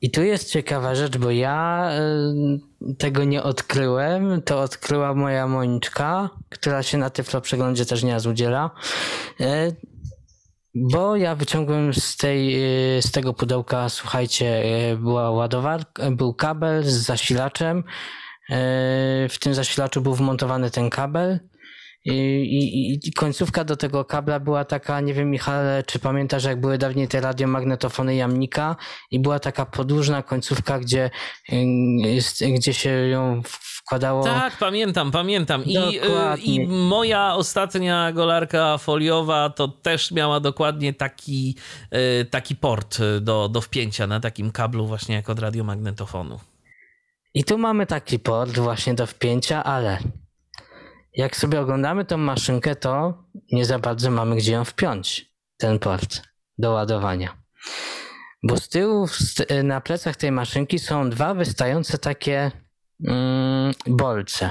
I 0.00 0.10
tu 0.10 0.22
jest 0.22 0.50
ciekawa 0.50 0.94
rzecz, 0.94 1.16
bo 1.16 1.30
ja 1.30 1.90
y, 2.90 2.94
tego 2.94 3.24
nie 3.24 3.42
odkryłem. 3.42 4.42
To 4.42 4.60
odkryła 4.60 5.14
moja 5.14 5.46
Moniczka, 5.46 6.30
która 6.48 6.82
się 6.82 6.98
na 6.98 7.10
Tyflo 7.10 7.40
przeglądzie 7.40 7.86
też 7.86 8.02
nie 8.02 8.16
udziela. 8.30 8.70
Bo 10.80 11.16
ja 11.16 11.34
wyciągłem 11.34 11.94
z, 11.94 12.16
tej, 12.16 12.60
z 13.00 13.10
tego 13.10 13.34
pudełka, 13.34 13.88
słuchajcie, 13.88 14.62
była 15.00 15.30
ładowarka, 15.30 16.10
był 16.10 16.34
kabel 16.34 16.84
z 16.84 16.92
zasilaczem. 16.92 17.84
W 19.28 19.36
tym 19.40 19.54
zasilaczu 19.54 20.00
był 20.00 20.14
wmontowany 20.14 20.70
ten 20.70 20.90
kabel. 20.90 21.40
I, 22.12 22.14
i, 22.14 23.08
I, 23.08 23.12
końcówka 23.12 23.64
do 23.64 23.76
tego 23.76 24.04
kabla 24.04 24.40
była 24.40 24.64
taka, 24.64 25.00
nie 25.00 25.14
wiem 25.14 25.30
Michale, 25.30 25.82
czy 25.86 25.98
pamiętasz 25.98 26.44
jak 26.44 26.60
były 26.60 26.78
dawniej 26.78 27.08
te 27.08 27.20
radiomagnetofony 27.20 28.14
jamnika 28.14 28.76
i 29.10 29.18
była 29.18 29.38
taka 29.38 29.66
podłużna 29.66 30.22
końcówka, 30.22 30.78
gdzie, 30.78 31.10
gdzie 32.56 32.74
się 32.74 32.90
ją 32.90 33.42
wkładało. 33.44 34.24
Tak, 34.24 34.56
pamiętam, 34.56 35.10
pamiętam. 35.10 35.64
I, 35.64 36.00
I 36.44 36.66
moja 36.66 37.34
ostatnia 37.34 38.12
golarka 38.12 38.78
foliowa 38.78 39.50
to 39.50 39.68
też 39.68 40.10
miała 40.10 40.40
dokładnie 40.40 40.94
taki, 40.94 41.56
e, 41.90 42.24
taki 42.24 42.56
port 42.56 42.98
do, 43.20 43.48
do 43.48 43.60
wpięcia 43.60 44.06
na 44.06 44.20
takim 44.20 44.50
kablu 44.50 44.86
właśnie 44.86 45.14
jak 45.14 45.30
od 45.30 45.38
radiomagnetofonu. 45.38 46.40
I 47.34 47.44
tu 47.44 47.58
mamy 47.58 47.86
taki 47.86 48.18
port 48.18 48.58
właśnie 48.58 48.94
do 48.94 49.06
wpięcia, 49.06 49.64
ale 49.64 49.98
jak 51.18 51.36
sobie 51.36 51.60
oglądamy 51.60 52.04
tą 52.04 52.16
maszynkę, 52.16 52.76
to 52.76 53.24
nie 53.52 53.64
za 53.64 53.78
bardzo 53.78 54.10
mamy 54.10 54.36
gdzie 54.36 54.52
ją 54.52 54.64
wpiąć, 54.64 55.32
ten 55.56 55.78
port 55.78 56.22
do 56.58 56.72
ładowania. 56.72 57.42
Bo 58.42 58.56
z 58.56 58.68
tyłu 58.68 59.06
na 59.64 59.80
plecach 59.80 60.16
tej 60.16 60.32
maszynki 60.32 60.78
są 60.78 61.10
dwa 61.10 61.34
wystające 61.34 61.98
takie 61.98 62.50
mm, 63.08 63.72
bolce. 63.86 64.50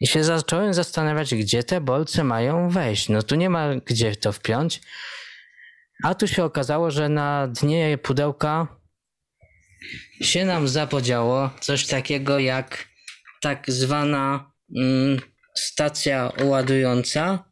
I 0.00 0.06
się 0.06 0.24
zacząłem 0.24 0.74
zastanawiać, 0.74 1.34
gdzie 1.34 1.64
te 1.64 1.80
bolce 1.80 2.24
mają 2.24 2.70
wejść. 2.70 3.08
No 3.08 3.22
tu 3.22 3.34
nie 3.34 3.50
ma 3.50 3.74
gdzie 3.74 4.16
to 4.16 4.32
wpiąć. 4.32 4.80
A 6.04 6.14
tu 6.14 6.28
się 6.28 6.44
okazało, 6.44 6.90
że 6.90 7.08
na 7.08 7.48
dnie 7.48 7.98
pudełka 7.98 8.66
się 10.20 10.44
nam 10.44 10.68
zapodziało 10.68 11.50
coś 11.60 11.86
takiego 11.86 12.38
jak 12.38 12.88
tak 13.40 13.64
zwana 13.70 14.52
mm, 14.76 15.33
stacja 15.56 16.32
ładująca. 16.44 17.44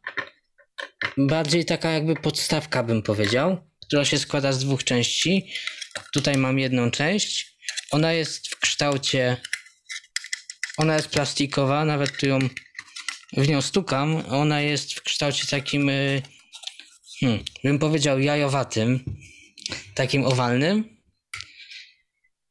Bardziej 1.17 1.65
taka 1.65 1.91
jakby 1.91 2.15
podstawka 2.15 2.83
bym 2.83 3.01
powiedział, 3.01 3.57
która 3.87 4.05
się 4.05 4.17
składa 4.17 4.51
z 4.51 4.59
dwóch 4.59 4.83
części. 4.83 5.53
Tutaj 6.13 6.37
mam 6.37 6.59
jedną 6.59 6.91
część. 6.91 7.57
Ona 7.91 8.13
jest 8.13 8.47
w 8.47 8.59
kształcie 8.59 9.37
ona 10.77 10.95
jest 10.95 11.09
plastikowa, 11.09 11.85
nawet 11.85 12.17
tu 12.17 12.27
ją 12.27 12.39
w 13.37 13.47
nią 13.47 13.61
stukam. 13.61 14.23
Ona 14.29 14.61
jest 14.61 14.93
w 14.93 15.01
kształcie 15.01 15.47
takim, 15.47 15.89
y, 15.89 16.21
hmm, 17.19 17.43
bym 17.63 17.79
powiedział, 17.79 18.19
jajowatym, 18.19 19.17
takim 19.95 20.25
owalnym. 20.25 20.97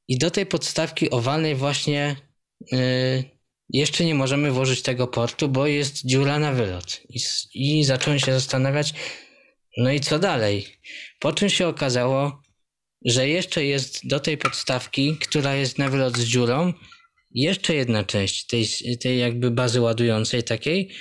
I 0.09 0.19
do 0.19 0.31
tej 0.31 0.47
podstawki 0.47 1.11
owalnej 1.11 1.55
właśnie 1.55 2.17
yy, 2.73 3.25
jeszcze 3.73 4.05
nie 4.05 4.15
możemy 4.15 4.51
włożyć 4.51 4.83
tego 4.83 5.07
portu, 5.07 5.49
bo 5.49 5.67
jest 5.67 6.07
dziura 6.07 6.39
na 6.39 6.53
wylot. 6.53 7.01
I, 7.09 7.21
I 7.55 7.85
zacząłem 7.85 8.19
się 8.19 8.33
zastanawiać, 8.33 8.95
no 9.77 9.93
i 9.93 10.01
co 10.01 10.19
dalej? 10.19 10.67
Po 11.19 11.33
czym 11.33 11.51
się 11.51 11.69
okazało, 11.69 12.43
że 13.05 13.29
jeszcze 13.29 13.65
jest 13.65 14.07
do 14.07 14.21
tej 14.21 14.39
podstawki, 14.39 15.17
która 15.17 15.55
jest 15.55 15.79
na 15.79 15.89
wylot 15.89 16.17
z 16.17 16.25
dziurą, 16.25 16.73
jeszcze 17.31 17.75
jedna 17.75 18.05
część 18.05 18.47
tej, 18.47 18.67
tej 19.01 19.19
jakby 19.19 19.51
bazy 19.51 19.81
ładującej 19.81 20.43
takiej, 20.43 20.95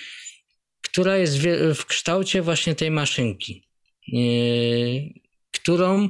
która 0.82 1.18
jest 1.18 1.38
w, 1.40 1.76
w 1.76 1.86
kształcie 1.86 2.42
właśnie 2.42 2.76
tej 2.76 2.92
maszynki, 2.92 3.68
yy, 4.08 5.22
którą 5.52 6.08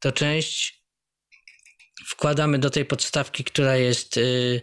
to 0.00 0.12
część 0.12 0.82
wkładamy 2.06 2.58
do 2.58 2.70
tej 2.70 2.84
podstawki, 2.84 3.44
która 3.44 3.76
jest 3.76 4.16
yy, 4.16 4.60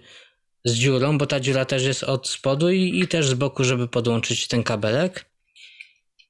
z 0.66 0.74
dziurą, 0.74 1.18
bo 1.18 1.26
ta 1.26 1.40
dziura 1.40 1.66
też 1.66 1.84
jest 1.84 2.04
od 2.04 2.28
spodu 2.28 2.70
i, 2.70 3.00
i 3.00 3.08
też 3.08 3.28
z 3.28 3.34
boku, 3.34 3.64
żeby 3.64 3.88
podłączyć 3.88 4.48
ten 4.48 4.64
kabelek. 4.64 5.26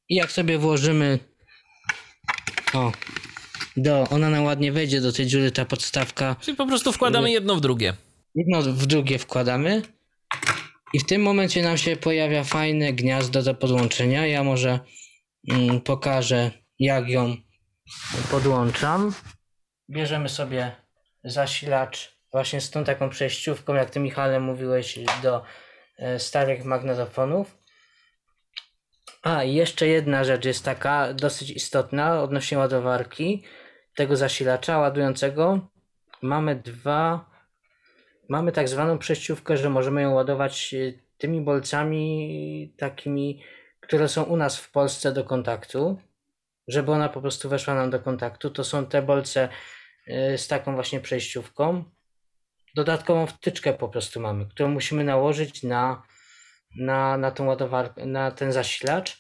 I 0.10 0.16
jak 0.16 0.32
sobie 0.32 0.58
włożymy 0.58 1.20
o, 2.74 2.92
do, 3.78 4.04
ona 4.10 4.30
nam 4.30 4.44
ładnie 4.44 4.72
wejdzie 4.72 5.02
do 5.02 5.14
tej 5.14 5.28
dziury, 5.28 5.52
ta 5.52 5.66
podstawka. 5.66 6.36
Czyli 6.42 6.58
po 6.58 6.68
prostu 6.68 6.92
wkładamy 6.92 7.32
jedno 7.32 7.56
w 7.56 7.62
drugie 7.62 7.94
jedno 8.36 8.62
w 8.62 8.86
drugie 8.86 9.20
wkładamy 9.20 9.82
i 10.94 11.00
w 11.00 11.06
tym 11.06 11.22
momencie 11.22 11.64
nam 11.64 11.78
się 11.78 11.96
pojawia 11.96 12.44
fajne 12.44 12.94
gniazdo 12.94 13.44
do 13.44 13.56
podłączenia. 13.56 14.28
Ja 14.28 14.44
może 14.44 14.80
mm, 15.52 15.82
pokażę 15.82 16.52
jak 16.80 17.10
ją 17.10 17.38
podłączam. 18.32 19.14
Bierzemy 19.90 20.30
sobie 20.30 20.76
zasilacz 21.24 22.15
właśnie 22.36 22.62
z 22.62 22.70
tą 22.70 22.84
taką 22.84 23.10
przejściówką, 23.10 23.74
jak 23.74 23.90
ty 23.90 24.00
Michale 24.00 24.40
mówiłeś, 24.40 25.00
do 25.24 25.44
e, 25.98 26.20
starych 26.20 26.66
magnetofonów. 26.66 27.58
A, 29.24 29.44
i 29.44 29.54
jeszcze 29.54 29.88
jedna 29.88 30.24
rzecz 30.24 30.46
jest 30.46 30.66
taka 30.66 31.14
dosyć 31.14 31.52
istotna 31.52 32.22
odnośnie 32.22 32.58
ładowarki 32.58 33.44
tego 33.96 34.16
zasilacza 34.16 34.78
ładującego. 34.78 35.70
Mamy 36.22 36.56
dwa 36.56 37.26
mamy 38.30 38.52
tak 38.52 38.70
zwaną 38.70 38.98
przejściówkę, 38.98 39.58
że 39.58 39.70
możemy 39.70 40.02
ją 40.02 40.14
ładować 40.14 40.74
e, 40.74 40.94
tymi 41.18 41.42
bolcami 41.42 42.74
takimi, 42.78 43.44
które 43.80 44.08
są 44.08 44.24
u 44.24 44.38
nas 44.38 44.58
w 44.58 44.72
Polsce 44.72 45.12
do 45.12 45.24
kontaktu, 45.24 45.98
żeby 46.68 46.92
ona 46.92 47.10
po 47.10 47.22
prostu 47.22 47.50
weszła 47.50 47.76
nam 47.76 47.90
do 47.90 48.00
kontaktu. 48.00 48.50
To 48.50 48.64
są 48.64 48.86
te 48.86 49.02
bolce 49.02 49.50
e, 50.08 50.38
z 50.38 50.48
taką 50.48 50.76
właśnie 50.76 51.00
przejściówką. 51.00 51.95
Dodatkową 52.76 53.28
wtyczkę 53.28 53.74
po 53.74 53.90
prostu 53.90 54.20
mamy, 54.20 54.46
którą 54.46 54.70
musimy 54.70 55.04
nałożyć 55.04 55.64
na, 55.64 56.04
na, 56.76 57.18
na 57.18 57.32
tą 57.32 57.46
ładowarkę, 57.46 58.06
na 58.06 58.32
ten 58.32 58.52
zasilacz 58.52 59.18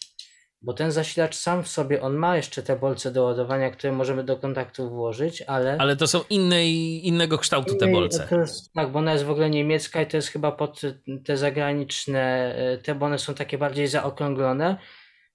bo 0.65 0.73
ten 0.73 0.91
zasilacz 0.91 1.35
sam 1.35 1.63
w 1.63 1.67
sobie, 1.67 2.01
on 2.01 2.15
ma 2.15 2.35
jeszcze 2.35 2.63
te 2.63 2.75
bolce 2.75 3.11
do 3.11 3.23
ładowania, 3.23 3.71
które 3.71 3.93
możemy 3.93 4.23
do 4.23 4.37
kontaktu 4.37 4.89
włożyć, 4.89 5.41
ale... 5.41 5.77
Ale 5.79 5.95
to 5.95 6.07
są 6.07 6.21
innej, 6.29 7.07
innego 7.07 7.37
kształtu 7.37 7.77
te 7.77 7.87
bolce. 7.87 8.27
Jest, 8.31 8.73
tak, 8.73 8.91
bo 8.91 8.99
ona 8.99 9.11
jest 9.13 9.23
w 9.23 9.29
ogóle 9.29 9.49
niemiecka 9.49 10.01
i 10.01 10.07
to 10.07 10.17
jest 10.17 10.27
chyba 10.27 10.51
pod 10.51 10.81
te 11.25 11.37
zagraniczne, 11.37 12.55
e, 12.55 12.77
te, 12.77 12.95
bo 12.95 13.05
one 13.05 13.19
są 13.19 13.33
takie 13.33 13.57
bardziej 13.57 13.87
zaokrąglone. 13.87 14.77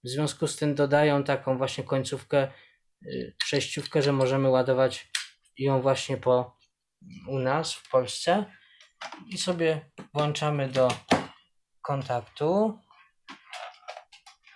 W 0.04 0.08
związku 0.08 0.46
z 0.46 0.56
tym 0.56 0.74
dodają 0.74 1.24
taką 1.24 1.58
właśnie 1.58 1.84
końcówkę, 1.84 2.38
e, 2.38 2.50
przejściówkę, 3.38 4.02
że 4.02 4.12
możemy 4.12 4.48
ładować 4.48 5.10
ją 5.58 5.82
właśnie 5.82 6.16
po 6.16 6.59
u 7.26 7.38
nas 7.38 7.74
w 7.74 7.90
Polsce 7.90 8.44
i 9.28 9.38
sobie 9.38 9.90
włączamy 10.14 10.68
do 10.68 10.88
kontaktu. 11.82 12.78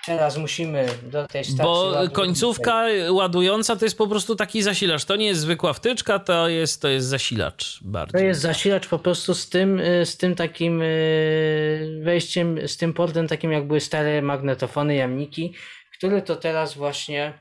Teraz 0.07 0.37
musimy 0.37 0.89
do 1.03 1.27
tej 1.27 1.45
stacji. 1.45 1.65
Bo 1.65 1.95
końcówka 2.13 2.85
ładująca 3.11 3.77
to 3.77 3.85
jest 3.85 3.99
po 3.99 4.07
prostu 4.07 4.37
taki 4.37 4.63
zasilacz. 4.63 5.05
To 5.05 5.17
nie 5.17 5.27
jest 5.27 5.41
zwykła 5.41 5.73
wtyczka, 5.73 6.19
to 6.19 6.49
jest, 6.49 6.83
to 6.83 6.89
jest 6.89 7.07
zasilacz 7.07 7.79
bardziej. 7.83 8.21
To 8.21 8.27
jest 8.27 8.41
zasilacz 8.41 8.89
po 8.89 8.99
prostu 8.99 9.35
z 9.35 9.49
tym, 9.49 9.81
y, 9.81 10.07
z 10.07 10.17
tym 10.17 10.35
takim 10.35 10.83
y, 10.83 12.01
wejściem, 12.03 12.69
z 12.69 12.77
tym 12.77 12.93
portem 12.93 13.29
takim 13.29 13.53
jak 13.53 13.67
były 13.67 13.81
stare 13.81 14.23
magnetofony, 14.23 14.95
jamniki, 14.95 15.55
który 15.99 16.23
to 16.23 16.37
teraz 16.37 16.75
właśnie 16.75 17.39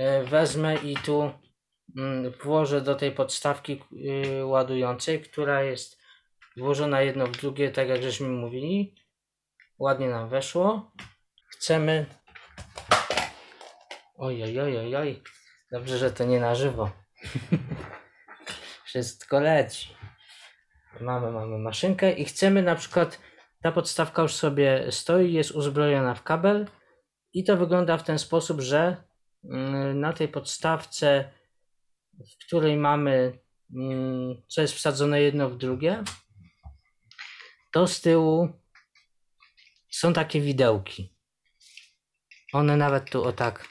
y, 0.00 0.24
wezmę 0.24 0.76
i 0.76 0.96
tu 0.96 1.30
włożę 2.44 2.80
do 2.80 2.94
tej 2.94 3.12
podstawki 3.12 3.82
ładującej, 4.44 5.20
która 5.20 5.62
jest 5.62 5.98
włożona 6.56 7.02
jedno 7.02 7.26
w 7.26 7.36
drugie, 7.36 7.70
tak 7.70 7.88
jak 7.88 8.02
żeśmy 8.02 8.28
mówili. 8.28 8.94
Ładnie 9.78 10.08
nam 10.08 10.28
weszło. 10.28 10.92
Chcemy... 11.48 12.06
Oj, 14.16 14.42
oj, 14.42 14.60
oj, 14.60 14.78
oj, 14.78 14.96
oj. 14.96 15.22
Dobrze, 15.72 15.98
że 15.98 16.10
to 16.10 16.24
nie 16.24 16.40
na 16.40 16.54
żywo. 16.54 16.90
Wszystko 18.84 19.40
leci. 19.40 19.94
Mamy, 21.00 21.30
mamy 21.30 21.58
maszynkę 21.58 22.12
i 22.12 22.24
chcemy 22.24 22.62
na 22.62 22.74
przykład, 22.74 23.20
ta 23.62 23.72
podstawka 23.72 24.22
już 24.22 24.34
sobie 24.34 24.86
stoi, 24.90 25.32
jest 25.32 25.50
uzbrojona 25.50 26.14
w 26.14 26.22
kabel 26.22 26.66
i 27.32 27.44
to 27.44 27.56
wygląda 27.56 27.96
w 27.96 28.02
ten 28.02 28.18
sposób, 28.18 28.60
że 28.60 28.96
mm, 29.44 30.00
na 30.00 30.12
tej 30.12 30.28
podstawce, 30.28 31.30
w 32.18 32.46
której 32.46 32.76
mamy, 32.76 33.38
mm, 33.76 34.42
co 34.48 34.60
jest 34.60 34.74
wsadzone 34.74 35.22
jedno 35.22 35.50
w 35.50 35.56
drugie, 35.56 36.04
to 37.72 37.86
z 37.86 38.00
tyłu 38.00 38.48
są 39.90 40.12
takie 40.12 40.40
widełki. 40.40 41.14
One 42.52 42.76
nawet 42.76 43.10
tu 43.10 43.24
o 43.24 43.32
tak. 43.32 43.68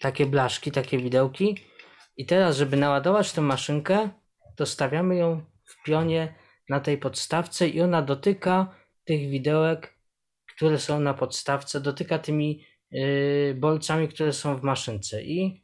Takie 0.00 0.26
blaszki, 0.26 0.70
takie 0.70 0.98
widełki. 0.98 1.56
I 2.16 2.26
teraz, 2.26 2.56
żeby 2.56 2.76
naładować 2.76 3.32
tę 3.32 3.40
maszynkę, 3.40 4.10
to 4.56 4.66
stawiamy 4.66 5.16
ją 5.16 5.44
w 5.64 5.82
pionie 5.82 6.34
na 6.68 6.80
tej 6.80 6.98
podstawce 6.98 7.68
i 7.68 7.80
ona 7.80 8.02
dotyka 8.02 8.76
tych 9.04 9.30
widełek, 9.30 9.98
które 10.56 10.78
są 10.78 11.00
na 11.00 11.14
podstawce, 11.14 11.80
dotyka 11.80 12.18
tymi 12.18 12.64
yy, 12.90 13.54
bolcami, 13.58 14.08
które 14.08 14.32
są 14.32 14.56
w 14.56 14.62
maszynce 14.62 15.22
i 15.22 15.63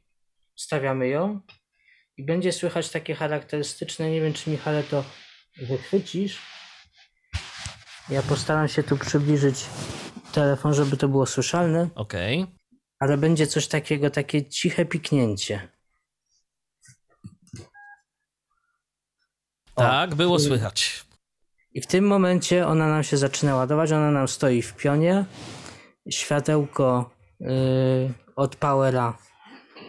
stawiamy 0.63 1.09
ją 1.09 1.41
i 2.17 2.25
będzie 2.25 2.53
słychać 2.53 2.91
takie 2.91 3.15
charakterystyczne, 3.15 4.11
nie 4.11 4.21
wiem 4.21 4.33
czy 4.33 4.51
Michale 4.51 4.83
to 4.83 5.05
wychwycisz, 5.57 6.39
ja 8.11 8.23
postaram 8.23 8.69
się 8.69 8.83
tu 8.83 8.97
przybliżyć 8.97 9.67
telefon, 10.33 10.75
żeby 10.75 10.97
to 10.97 11.09
było 11.09 11.27
słyszalne. 11.27 11.89
Okej. 11.95 12.43
Okay. 12.43 12.55
Ale 12.99 13.19
będzie 13.19 13.47
coś 13.47 13.69
takiego, 13.69 14.11
takie 14.11 14.49
ciche 14.49 14.85
piknięcie. 14.85 15.69
Tak, 19.75 20.15
było 20.15 20.39
słychać. 20.39 21.05
I 21.73 21.81
w 21.81 21.87
tym 21.87 22.07
momencie 22.07 22.67
ona 22.67 22.89
nam 22.89 23.03
się 23.03 23.17
zaczyna 23.17 23.55
ładować, 23.55 23.93
ona 23.93 24.11
nam 24.11 24.29
stoi 24.29 24.63
w 24.63 24.77
pionie. 24.77 25.25
Światełko 26.11 27.11
yy, 27.41 27.49
od 28.37 28.57
powera, 28.57 29.19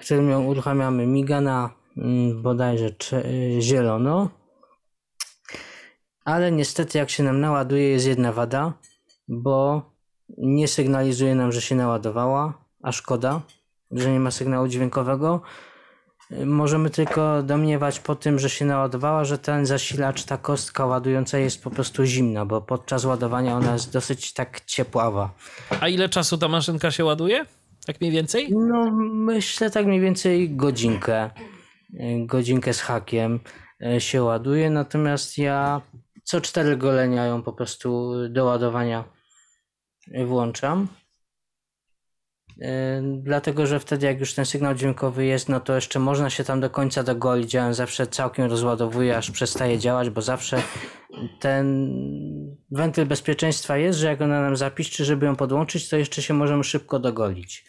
którym 0.01 0.45
uruchamiamy, 0.45 1.07
miga 1.07 1.41
na 1.41 1.69
yy, 1.95 2.33
bodajże 2.33 2.89
yy, 3.11 3.61
zielono 3.61 4.29
ale 6.25 6.51
niestety 6.51 6.97
jak 6.97 7.09
się 7.09 7.23
nam 7.23 7.39
naładuje 7.39 7.89
jest 7.89 8.07
jedna 8.07 8.33
wada, 8.33 8.73
bo 9.27 9.81
nie 10.37 10.67
sygnalizuje 10.67 11.35
nam, 11.35 11.51
że 11.51 11.61
się 11.61 11.75
naładowała, 11.75 12.53
a 12.81 12.91
szkoda, 12.91 13.41
że 13.91 14.11
nie 14.11 14.19
ma 14.19 14.31
sygnału 14.31 14.67
dźwiękowego. 14.67 15.41
Możemy 16.45 16.89
tylko 16.89 17.43
domniewać 17.43 17.99
po 17.99 18.15
tym, 18.15 18.39
że 18.39 18.49
się 18.49 18.65
naładowała, 18.65 19.25
że 19.25 19.37
ten 19.37 19.65
zasilacz, 19.65 20.23
ta 20.23 20.37
kostka 20.37 20.85
ładująca 20.85 21.37
jest 21.37 21.63
po 21.63 21.71
prostu 21.71 22.05
zimna, 22.05 22.45
bo 22.45 22.61
podczas 22.61 23.05
ładowania 23.05 23.57
ona 23.57 23.73
jest 23.73 23.93
dosyć 23.93 24.33
tak 24.33 24.61
ciepława. 24.65 25.29
A 25.79 25.87
ile 25.87 26.09
czasu 26.09 26.37
ta 26.37 26.47
maszynka 26.47 26.91
się 26.91 27.05
ładuje? 27.05 27.45
Tak 27.85 28.01
mniej 28.01 28.11
więcej? 28.11 28.49
No 28.51 28.91
myślę 29.13 29.71
tak 29.71 29.85
mniej 29.85 29.99
więcej 30.01 30.55
godzinkę. 30.55 31.29
Godzinkę 32.25 32.73
z 32.73 32.81
hakiem 32.81 33.39
e, 33.85 34.01
się 34.01 34.23
ładuje, 34.23 34.69
natomiast 34.69 35.37
ja 35.37 35.81
co 36.23 36.41
cztery 36.41 36.77
golenia 36.77 37.25
ją 37.25 37.43
po 37.43 37.53
prostu 37.53 38.11
do 38.29 38.45
ładowania 38.45 39.03
włączam. 40.25 40.87
Dlatego, 43.01 43.65
że 43.67 43.79
wtedy 43.79 44.05
jak 44.05 44.19
już 44.19 44.33
ten 44.33 44.45
sygnał 44.45 44.73
dźwiękowy 44.73 45.25
jest, 45.25 45.49
no 45.49 45.59
to 45.59 45.75
jeszcze 45.75 45.99
można 45.99 46.29
się 46.29 46.43
tam 46.43 46.59
do 46.61 46.69
końca 46.69 47.03
dogolić. 47.03 47.53
Ja 47.53 47.73
zawsze 47.73 48.07
całkiem 48.07 48.45
rozładowuję, 48.45 49.17
aż 49.17 49.31
przestaje 49.31 49.79
działać, 49.79 50.09
bo 50.09 50.21
zawsze 50.21 50.61
ten 51.39 51.89
wentyl 52.71 53.05
bezpieczeństwa 53.05 53.77
jest, 53.77 53.99
że 53.99 54.07
jak 54.07 54.21
ona 54.21 54.41
nam 54.41 54.57
zapiszczy, 54.57 55.05
żeby 55.05 55.25
ją 55.25 55.35
podłączyć, 55.35 55.89
to 55.89 55.97
jeszcze 55.97 56.21
się 56.21 56.33
możemy 56.33 56.63
szybko 56.63 56.99
dogolić. 56.99 57.65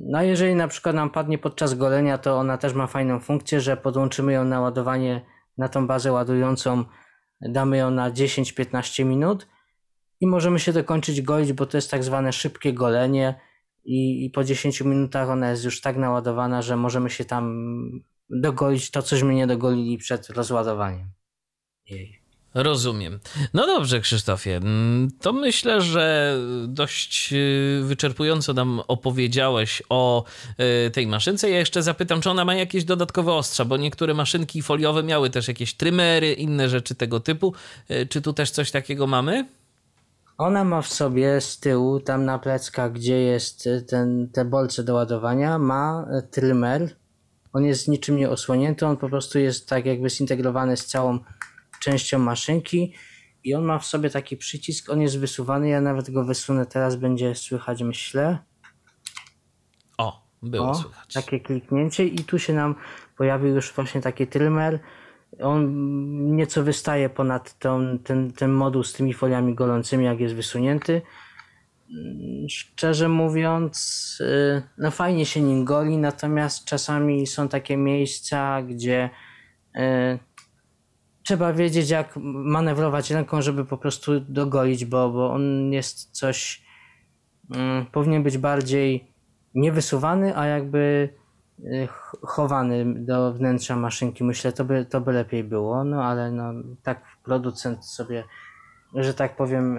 No 0.00 0.22
jeżeli 0.22 0.54
na 0.54 0.68
przykład 0.68 0.94
nam 0.94 1.10
padnie 1.10 1.38
podczas 1.38 1.74
golenia, 1.74 2.18
to 2.18 2.38
ona 2.38 2.58
też 2.58 2.74
ma 2.74 2.86
fajną 2.86 3.20
funkcję, 3.20 3.60
że 3.60 3.76
podłączymy 3.76 4.32
ją 4.32 4.44
na 4.44 4.60
ładowanie 4.60 5.26
na 5.58 5.68
tą 5.68 5.86
bazę 5.86 6.12
ładującą, 6.12 6.84
damy 7.40 7.76
ją 7.76 7.90
na 7.90 8.10
10-15 8.10 9.04
minut 9.04 9.46
i 10.20 10.26
możemy 10.26 10.58
się 10.60 10.72
dokończyć 10.72 11.22
golić, 11.22 11.52
bo 11.52 11.66
to 11.66 11.76
jest 11.76 11.90
tak 11.90 12.04
zwane 12.04 12.32
szybkie 12.32 12.72
golenie 12.72 13.40
i, 13.84 14.24
i 14.24 14.30
po 14.30 14.44
10 14.44 14.80
minutach 14.80 15.28
ona 15.28 15.50
jest 15.50 15.64
już 15.64 15.80
tak 15.80 15.96
naładowana, 15.96 16.62
że 16.62 16.76
możemy 16.76 17.10
się 17.10 17.24
tam 17.24 17.64
dogolić 18.30 18.90
to, 18.90 19.02
cośmy 19.02 19.34
nie 19.34 19.46
dogolili 19.46 19.98
przed 19.98 20.30
rozładowaniem 20.30 21.06
jej. 21.90 22.24
Rozumiem. 22.54 23.20
No 23.54 23.66
dobrze, 23.66 24.00
Krzysztofie. 24.00 24.56
Mm, 24.56 25.10
to 25.20 25.32
myślę, 25.32 25.80
że 25.80 26.38
dość 26.68 27.32
y, 27.32 27.80
wyczerpująco 27.84 28.52
nam 28.52 28.80
opowiedziałeś 28.88 29.82
o 29.88 30.24
y, 30.86 30.90
tej 30.90 31.06
maszynce. 31.06 31.50
Ja 31.50 31.58
jeszcze 31.58 31.82
zapytam, 31.82 32.20
czy 32.20 32.30
ona 32.30 32.44
ma 32.44 32.54
jakieś 32.54 32.84
dodatkowe 32.84 33.32
ostrza, 33.32 33.64
bo 33.64 33.76
niektóre 33.76 34.14
maszynki 34.14 34.62
foliowe 34.62 35.02
miały 35.02 35.30
też 35.30 35.48
jakieś 35.48 35.74
trymery, 35.74 36.32
inne 36.32 36.68
rzeczy 36.68 36.94
tego 36.94 37.20
typu. 37.20 37.54
Y, 37.90 38.06
czy 38.06 38.22
tu 38.22 38.32
też 38.32 38.50
coś 38.50 38.70
takiego 38.70 39.06
mamy? 39.06 39.46
Ona 40.38 40.64
ma 40.64 40.82
w 40.82 40.88
sobie 40.88 41.40
z 41.40 41.60
tyłu, 41.60 42.00
tam 42.00 42.24
na 42.24 42.38
pleckach, 42.38 42.92
gdzie 42.92 43.20
jest 43.20 43.68
ten, 43.88 44.28
te 44.32 44.44
bolce 44.44 44.84
do 44.84 44.94
ładowania, 44.94 45.58
ma 45.58 46.06
trymer. 46.30 46.96
On 47.52 47.64
jest 47.64 47.88
niczym 47.88 48.16
nie 48.16 48.30
osłonięty, 48.30 48.86
on 48.86 48.96
po 48.96 49.08
prostu 49.08 49.38
jest 49.38 49.68
tak 49.68 49.86
jakby 49.86 50.10
zintegrowany 50.10 50.76
z 50.76 50.86
całą 50.86 51.18
częścią 51.80 52.18
maszynki 52.18 52.94
i 53.44 53.54
on 53.54 53.64
ma 53.64 53.78
w 53.78 53.86
sobie 53.86 54.10
taki 54.10 54.36
przycisk, 54.36 54.90
on 54.90 55.00
jest 55.00 55.18
wysuwany, 55.18 55.68
ja 55.68 55.80
nawet 55.80 56.10
go 56.10 56.24
wysunę 56.24 56.66
teraz, 56.66 56.96
będzie 56.96 57.34
słychać 57.34 57.82
myślę. 57.82 58.38
O, 59.98 60.26
było 60.42 60.70
o, 60.70 60.74
słychać. 60.74 61.12
Takie 61.14 61.40
kliknięcie 61.40 62.04
i 62.04 62.18
tu 62.18 62.38
się 62.38 62.52
nam 62.52 62.74
pojawił 63.16 63.54
już 63.54 63.72
właśnie 63.72 64.00
taki 64.00 64.26
trymer. 64.26 64.80
On 65.42 66.36
nieco 66.36 66.62
wystaje 66.62 67.08
ponad 67.08 67.58
tą, 67.58 67.98
ten, 67.98 68.32
ten 68.32 68.52
moduł 68.52 68.82
z 68.82 68.92
tymi 68.92 69.14
foliami 69.14 69.54
golącymi, 69.54 70.04
jak 70.04 70.20
jest 70.20 70.34
wysunięty. 70.34 71.02
Szczerze 72.48 73.08
mówiąc, 73.08 74.18
y, 74.20 74.62
no 74.78 74.90
fajnie 74.90 75.26
się 75.26 75.40
nim 75.40 75.64
goli, 75.64 75.98
natomiast 75.98 76.64
czasami 76.64 77.26
są 77.26 77.48
takie 77.48 77.76
miejsca, 77.76 78.62
gdzie 78.62 79.10
y, 79.76 79.80
trzeba 81.22 81.52
wiedzieć, 81.52 81.90
jak 81.90 82.16
manewrować 82.22 83.10
ręką, 83.10 83.42
żeby 83.42 83.64
po 83.64 83.78
prostu 83.78 84.20
dogolić, 84.20 84.84
bo, 84.84 85.10
bo 85.10 85.32
on 85.32 85.72
jest 85.72 86.10
coś. 86.10 86.64
Mm, 87.54 87.86
powinien 87.86 88.22
być 88.22 88.38
bardziej 88.38 89.14
niewysuwany, 89.54 90.36
a 90.36 90.46
jakby 90.46 91.08
chowany 92.22 93.04
do 93.04 93.32
wnętrza 93.32 93.76
maszynki. 93.76 94.24
Myślę, 94.24 94.52
to 94.52 94.64
by, 94.64 94.84
to 94.84 95.00
by 95.00 95.12
lepiej 95.12 95.44
było, 95.44 95.84
no 95.84 96.04
ale 96.04 96.32
no, 96.32 96.52
tak 96.82 97.02
producent 97.22 97.84
sobie, 97.84 98.24
że 98.94 99.14
tak 99.14 99.36
powiem, 99.36 99.76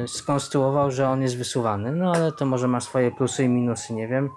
yy, 0.00 0.08
skonstruował, 0.08 0.90
że 0.90 1.08
on 1.08 1.22
jest 1.22 1.36
wysuwany. 1.36 1.92
No 1.92 2.12
ale 2.12 2.32
to 2.32 2.46
może 2.46 2.68
ma 2.68 2.80
swoje 2.80 3.10
plusy 3.10 3.44
i 3.44 3.48
minusy, 3.48 3.94
nie 3.94 4.08
wiem. 4.08 4.30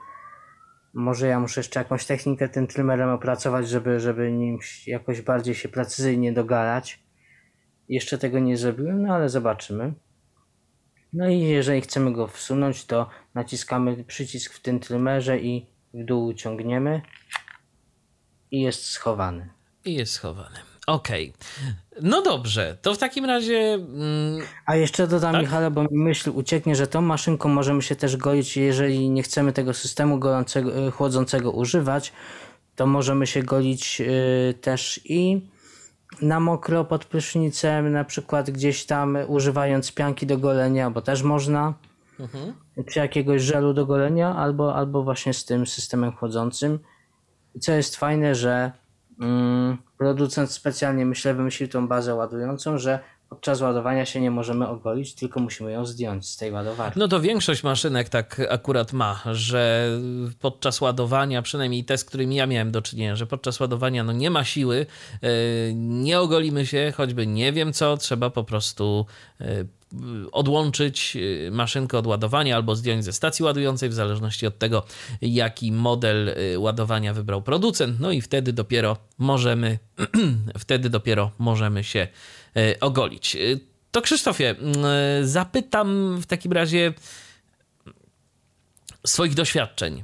Może 0.93 1.27
ja 1.27 1.39
muszę 1.39 1.59
jeszcze 1.59 1.79
jakąś 1.79 2.05
technikę 2.05 2.49
tym 2.49 2.67
trymerem 2.67 3.09
opracować, 3.09 3.69
żeby, 3.69 3.99
żeby 3.99 4.31
nim 4.31 4.59
jakoś 4.87 5.21
bardziej 5.21 5.55
się 5.55 5.69
precyzyjnie 5.69 6.33
dogalać. 6.33 7.03
Jeszcze 7.89 8.17
tego 8.17 8.39
nie 8.39 8.57
zrobiłem, 8.57 9.01
no 9.01 9.13
ale 9.13 9.29
zobaczymy. 9.29 9.93
No 11.13 11.29
i 11.29 11.39
jeżeli 11.39 11.81
chcemy 11.81 12.13
go 12.13 12.27
wsunąć, 12.27 12.85
to 12.85 13.09
naciskamy 13.35 14.03
przycisk 14.03 14.53
w 14.53 14.61
tym 14.61 14.79
trymerze 14.79 15.39
i 15.39 15.72
w 15.93 16.05
dół 16.05 16.33
ciągniemy 16.33 17.01
i 18.51 18.61
jest 18.61 18.85
schowany. 18.85 19.49
I 19.85 19.93
jest 19.93 20.13
schowany. 20.13 20.59
Okej. 20.87 21.33
Okay. 21.35 21.75
No 22.01 22.21
dobrze, 22.21 22.77
to 22.81 22.93
w 22.93 22.97
takim 22.97 23.25
razie. 23.25 23.73
Mm, 23.73 24.41
A 24.65 24.75
jeszcze 24.75 25.07
dodam, 25.07 25.31
tak? 25.31 25.41
Michale, 25.41 25.71
bo 25.71 25.83
mi 25.83 25.87
myśl 25.91 26.31
ucieknie, 26.35 26.75
że 26.75 26.87
tą 26.87 27.01
maszynką 27.01 27.49
możemy 27.49 27.81
się 27.81 27.95
też 27.95 28.17
golić, 28.17 28.57
jeżeli 28.57 29.09
nie 29.09 29.23
chcemy 29.23 29.53
tego 29.53 29.73
systemu 29.73 30.19
golącego, 30.19 30.87
y, 30.87 30.91
chłodzącego 30.91 31.51
używać, 31.51 32.13
to 32.75 32.87
możemy 32.87 33.27
się 33.27 33.43
golić 33.43 34.01
y, 34.01 34.53
też 34.61 34.99
i 35.05 35.41
na 36.21 36.39
mokro 36.39 36.85
pod 36.85 37.05
prysznicem, 37.05 37.91
na 37.91 38.03
przykład 38.03 38.51
gdzieś 38.51 38.85
tam 38.85 39.17
używając 39.27 39.91
pianki 39.91 40.27
do 40.27 40.37
golenia, 40.37 40.89
bo 40.89 41.01
też 41.01 41.23
można. 41.23 41.73
Mhm. 42.19 42.53
Czy 42.89 42.99
jakiegoś 42.99 43.41
żelu 43.41 43.73
do 43.73 43.85
golenia, 43.85 44.35
albo, 44.35 44.75
albo 44.75 45.03
właśnie 45.03 45.33
z 45.33 45.45
tym 45.45 45.67
systemem 45.67 46.11
chłodzącym. 46.11 46.79
I 47.55 47.59
co 47.59 47.71
jest 47.71 47.95
fajne, 47.95 48.35
że 48.35 48.71
Mm, 49.19 49.77
producent 49.97 50.51
specjalnie, 50.51 51.05
myślę, 51.05 51.33
wymyślił 51.33 51.69
tą 51.69 51.87
bazę 51.87 52.15
ładującą, 52.15 52.77
że 52.77 52.99
podczas 53.29 53.61
ładowania 53.61 54.05
się 54.05 54.21
nie 54.21 54.31
możemy 54.31 54.67
ogolić, 54.67 55.15
tylko 55.15 55.39
musimy 55.39 55.71
ją 55.71 55.85
zdjąć 55.85 56.29
z 56.29 56.37
tej 56.37 56.51
ładowarki. 56.51 56.99
No 56.99 57.07
to 57.07 57.21
większość 57.21 57.63
maszynek 57.63 58.09
tak 58.09 58.41
akurat 58.49 58.93
ma, 58.93 59.21
że 59.31 59.89
podczas 60.39 60.81
ładowania, 60.81 61.41
przynajmniej 61.41 61.83
te, 61.83 61.97
z 61.97 62.05
którymi 62.05 62.35
ja 62.35 62.47
miałem 62.47 62.71
do 62.71 62.81
czynienia, 62.81 63.15
że 63.15 63.25
podczas 63.25 63.59
ładowania 63.59 64.03
no 64.03 64.13
nie 64.13 64.29
ma 64.29 64.43
siły, 64.43 64.85
e, 65.21 65.27
nie 65.73 66.19
ogolimy 66.19 66.65
się, 66.65 66.93
choćby 66.97 67.27
nie 67.27 67.53
wiem 67.53 67.73
co, 67.73 67.97
trzeba 67.97 68.29
po 68.29 68.43
prostu 68.43 69.05
e, 69.41 69.65
odłączyć 70.31 71.15
y, 71.15 71.49
maszynkę 71.51 71.97
od 71.97 72.07
ładowania 72.07 72.55
albo 72.55 72.75
zdjąć 72.75 73.05
ze 73.05 73.13
stacji 73.13 73.45
ładującej, 73.45 73.89
w 73.89 73.93
zależności 73.93 74.47
od 74.47 74.57
tego, 74.57 74.83
jaki 75.21 75.71
model 75.71 76.29
y, 76.29 76.59
ładowania 76.59 77.13
wybrał 77.13 77.41
producent. 77.41 77.99
No 77.99 78.11
i 78.11 78.21
wtedy 78.21 78.53
dopiero 78.53 78.97
możemy, 79.17 79.79
wtedy 80.59 80.89
dopiero 80.89 81.31
możemy 81.37 81.83
się 81.83 82.07
y, 82.57 82.79
ogolić. 82.79 83.37
To 83.91 84.01
Krzysztofie, 84.01 84.55
zapytam 85.21 86.17
w 86.21 86.25
takim 86.25 86.51
razie 86.51 86.93
swoich 89.07 89.33
doświadczeń. 89.33 90.03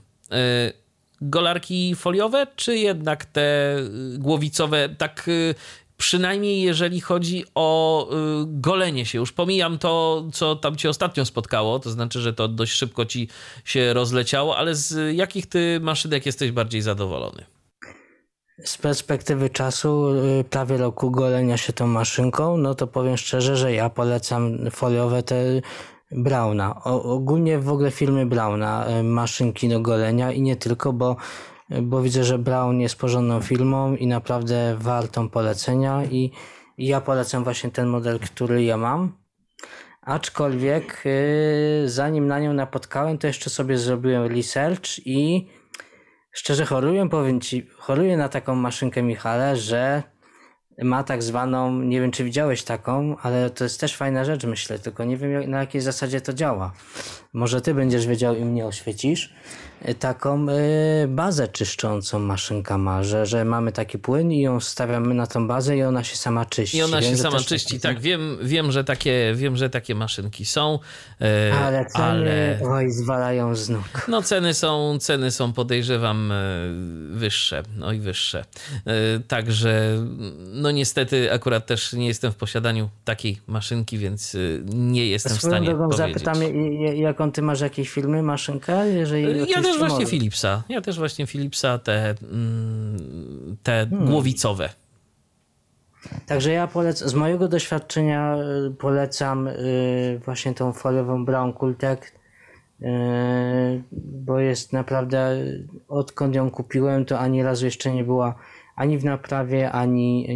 Golarki 1.22 1.96
foliowe, 1.96 2.48
czy 2.56 2.78
jednak 2.78 3.26
te 3.26 3.76
głowicowe, 4.18 4.90
tak 4.90 5.30
przynajmniej 6.00 6.62
jeżeli 6.62 7.02
chodzi 7.02 7.46
o 7.56 8.08
y, 8.12 8.16
golenie 8.48 9.06
się. 9.06 9.18
Już 9.18 9.32
pomijam 9.32 9.78
to, 9.78 10.24
co 10.34 10.56
tam 10.56 10.76
cię 10.76 10.90
ostatnio 10.90 11.26
spotkało, 11.26 11.80
to 11.80 11.90
znaczy, 11.90 12.22
że 12.22 12.34
to 12.34 12.48
dość 12.48 12.72
szybko 12.72 13.06
ci 13.06 13.28
się 13.66 13.94
rozleciało, 13.94 14.58
ale 14.58 14.76
z 14.76 15.16
jakich 15.16 15.46
ty 15.46 15.80
maszynek 15.82 16.26
jesteś 16.26 16.52
bardziej 16.52 16.82
zadowolony? 16.82 17.46
Z 18.66 18.78
perspektywy 18.78 19.50
czasu, 19.50 20.10
y, 20.40 20.44
prawie 20.44 20.78
roku 20.78 21.12
golenia 21.12 21.58
się 21.58 21.74
tą 21.74 21.88
maszynką, 21.88 22.58
no 22.58 22.76
to 22.76 22.88
powiem 22.88 23.18
szczerze, 23.18 23.58
że 23.58 23.74
ja 23.74 23.90
polecam 23.90 24.72
foliowe 24.72 25.24
te 25.24 25.62
Brauna. 26.12 26.84
O, 26.84 27.04
ogólnie 27.04 27.60
w 27.60 27.70
ogóle 27.70 27.92
filmy 27.92 28.26
Brauna, 28.26 29.00
y, 29.00 29.04
maszynki 29.04 29.70
do 29.70 29.80
golenia 29.80 30.32
i 30.32 30.42
nie 30.42 30.56
tylko, 30.56 30.94
bo 30.94 31.16
bo 31.82 32.02
widzę, 32.02 32.24
że 32.24 32.40
Brown 32.40 32.80
jest 32.80 32.96
porządną 32.96 33.42
filmą 33.42 33.96
i 33.96 34.08
naprawdę 34.08 34.76
wartą 34.78 35.30
polecenia 35.30 36.04
i, 36.04 36.32
i 36.78 36.88
ja 36.88 37.02
polecam 37.02 37.44
właśnie 37.44 37.72
ten 37.72 37.88
model, 37.88 38.20
który 38.20 38.64
ja 38.64 38.78
mam. 38.78 39.12
Aczkolwiek 40.02 41.02
yy, 41.06 41.90
zanim 41.90 42.28
na 42.28 42.40
nią 42.40 42.54
napotkałem, 42.54 43.18
to 43.18 43.28
jeszcze 43.28 43.50
sobie 43.50 43.78
zrobiłem 43.78 44.36
research 44.36 45.00
i 45.06 45.48
szczerze 46.32 46.66
choruję, 46.66 47.10
powiem 47.10 47.42
Ci, 47.42 47.68
choruję 47.78 48.18
na 48.18 48.30
taką 48.30 48.56
maszynkę 48.56 49.04
Michale, 49.04 49.58
że 49.58 50.04
ma 50.84 51.04
tak 51.04 51.24
zwaną, 51.24 51.82
nie 51.82 52.02
wiem 52.02 52.12
czy 52.12 52.24
widziałeś 52.24 52.64
taką, 52.64 53.18
ale 53.18 53.50
to 53.50 53.64
jest 53.64 53.80
też 53.80 53.96
fajna 53.96 54.26
rzecz 54.26 54.44
myślę, 54.44 54.80
tylko 54.80 55.04
nie 55.04 55.18
wiem 55.18 55.50
na 55.50 55.60
jakiej 55.60 55.82
zasadzie 55.82 56.22
to 56.22 56.34
działa. 56.34 56.72
Może 57.34 57.62
ty 57.62 57.74
będziesz 57.74 58.08
wiedział 58.08 58.36
i 58.36 58.46
mnie 58.46 58.66
oświecisz. 58.66 59.34
Y, 59.88 59.94
taką 59.94 60.50
y, 60.50 61.08
bazę 61.08 61.48
czyszczącą 61.48 62.20
maszynka 62.20 62.78
ma, 62.78 63.04
że, 63.04 63.26
że 63.26 63.46
mamy 63.46 63.72
taki 63.72 64.00
płyn 64.00 64.32
i 64.32 64.42
ją 64.42 64.60
stawiamy 64.60 65.14
na 65.14 65.28
tą 65.28 65.48
bazę 65.48 65.78
i 65.78 65.84
ona 65.84 66.04
się 66.04 66.16
sama 66.16 66.46
czyści. 66.46 66.78
I 66.78 66.82
ona 66.82 67.02
wiem, 67.02 67.12
się 67.12 67.18
sama 67.18 67.40
czyści, 67.40 67.80
tak, 67.80 68.00
wiem, 68.00 68.38
wiem, 68.42 68.72
że 68.72 68.84
takie, 68.84 69.34
wiem, 69.36 69.58
że 69.58 69.70
takie 69.70 69.96
maszynki 69.96 70.46
są, 70.46 70.80
y, 71.22 71.54
ale 71.54 71.86
ceny, 71.86 72.06
ale... 72.06 72.60
oj, 72.72 72.92
zwalają 72.92 73.56
z 73.56 73.70
nóg. 73.70 74.06
No 74.08 74.22
ceny 74.22 74.54
są, 74.54 74.98
ceny 75.00 75.32
są 75.32 75.54
podejrzewam 75.54 76.34
wyższe, 77.12 77.64
no 77.78 77.92
i 77.94 78.00
wyższe. 78.00 78.46
Także 79.28 79.98
no 80.54 80.72
niestety 80.72 81.34
akurat 81.34 81.66
też 81.66 81.94
nie 81.94 82.08
jestem 82.08 82.32
w 82.32 82.36
posiadaniu 82.36 82.90
takiej 83.06 83.40
maszynki, 83.48 83.98
więc 83.98 84.38
nie 84.66 85.08
jestem 85.08 85.38
w 85.38 85.42
stanie 85.42 85.68
drogą 85.68 85.90
powiedzieć. 85.90 86.24
zapytam, 86.24 86.44
jaką 86.96 87.32
ty 87.32 87.42
masz 87.42 87.62
jakieś 87.62 87.90
filmy, 87.90 88.24
maszynkę? 88.24 88.88
Jeżeli 88.88 89.52
ja 89.52 89.62
też 89.70 89.80
właśnie 89.80 90.00
może. 90.00 90.12
Philipsa. 90.12 90.64
Ja 90.70 90.82
też 90.82 90.98
właśnie 90.98 91.28
Philipsa, 91.28 91.80
te, 91.80 92.16
mm, 92.32 93.58
te 93.64 93.88
hmm. 93.90 94.10
głowicowe. 94.10 94.70
Także 96.26 96.52
ja 96.52 96.68
polecam, 96.68 97.10
z 97.10 97.14
mojego 97.14 97.48
doświadczenia 97.48 98.38
y, 98.68 98.72
polecam 98.72 99.48
y, 99.48 100.22
właśnie 100.26 100.54
tą 100.54 100.74
foliową 100.74 101.26
Brown 101.26 101.54
Kultek, 101.54 102.14
y, 102.82 102.86
bo 103.92 104.40
jest 104.40 104.74
naprawdę, 104.74 105.38
odkąd 105.88 106.36
ją 106.36 106.52
kupiłem, 106.52 107.06
to 107.06 107.20
ani 107.20 107.44
razu 107.44 107.66
jeszcze 107.66 107.94
nie 107.94 108.04
była 108.04 108.36
ani 108.76 108.98
w 108.98 109.06
naprawie, 109.06 109.72
ani 109.72 110.28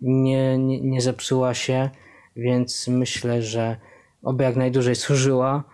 nie, 0.00 0.58
nie, 0.58 0.80
nie 0.80 1.00
zepsuła 1.00 1.54
się, 1.54 1.90
więc 2.36 2.88
myślę, 2.88 3.42
że 3.42 3.76
oby 4.22 4.44
jak 4.44 4.56
najdłużej 4.56 4.94
służyła. 4.94 5.64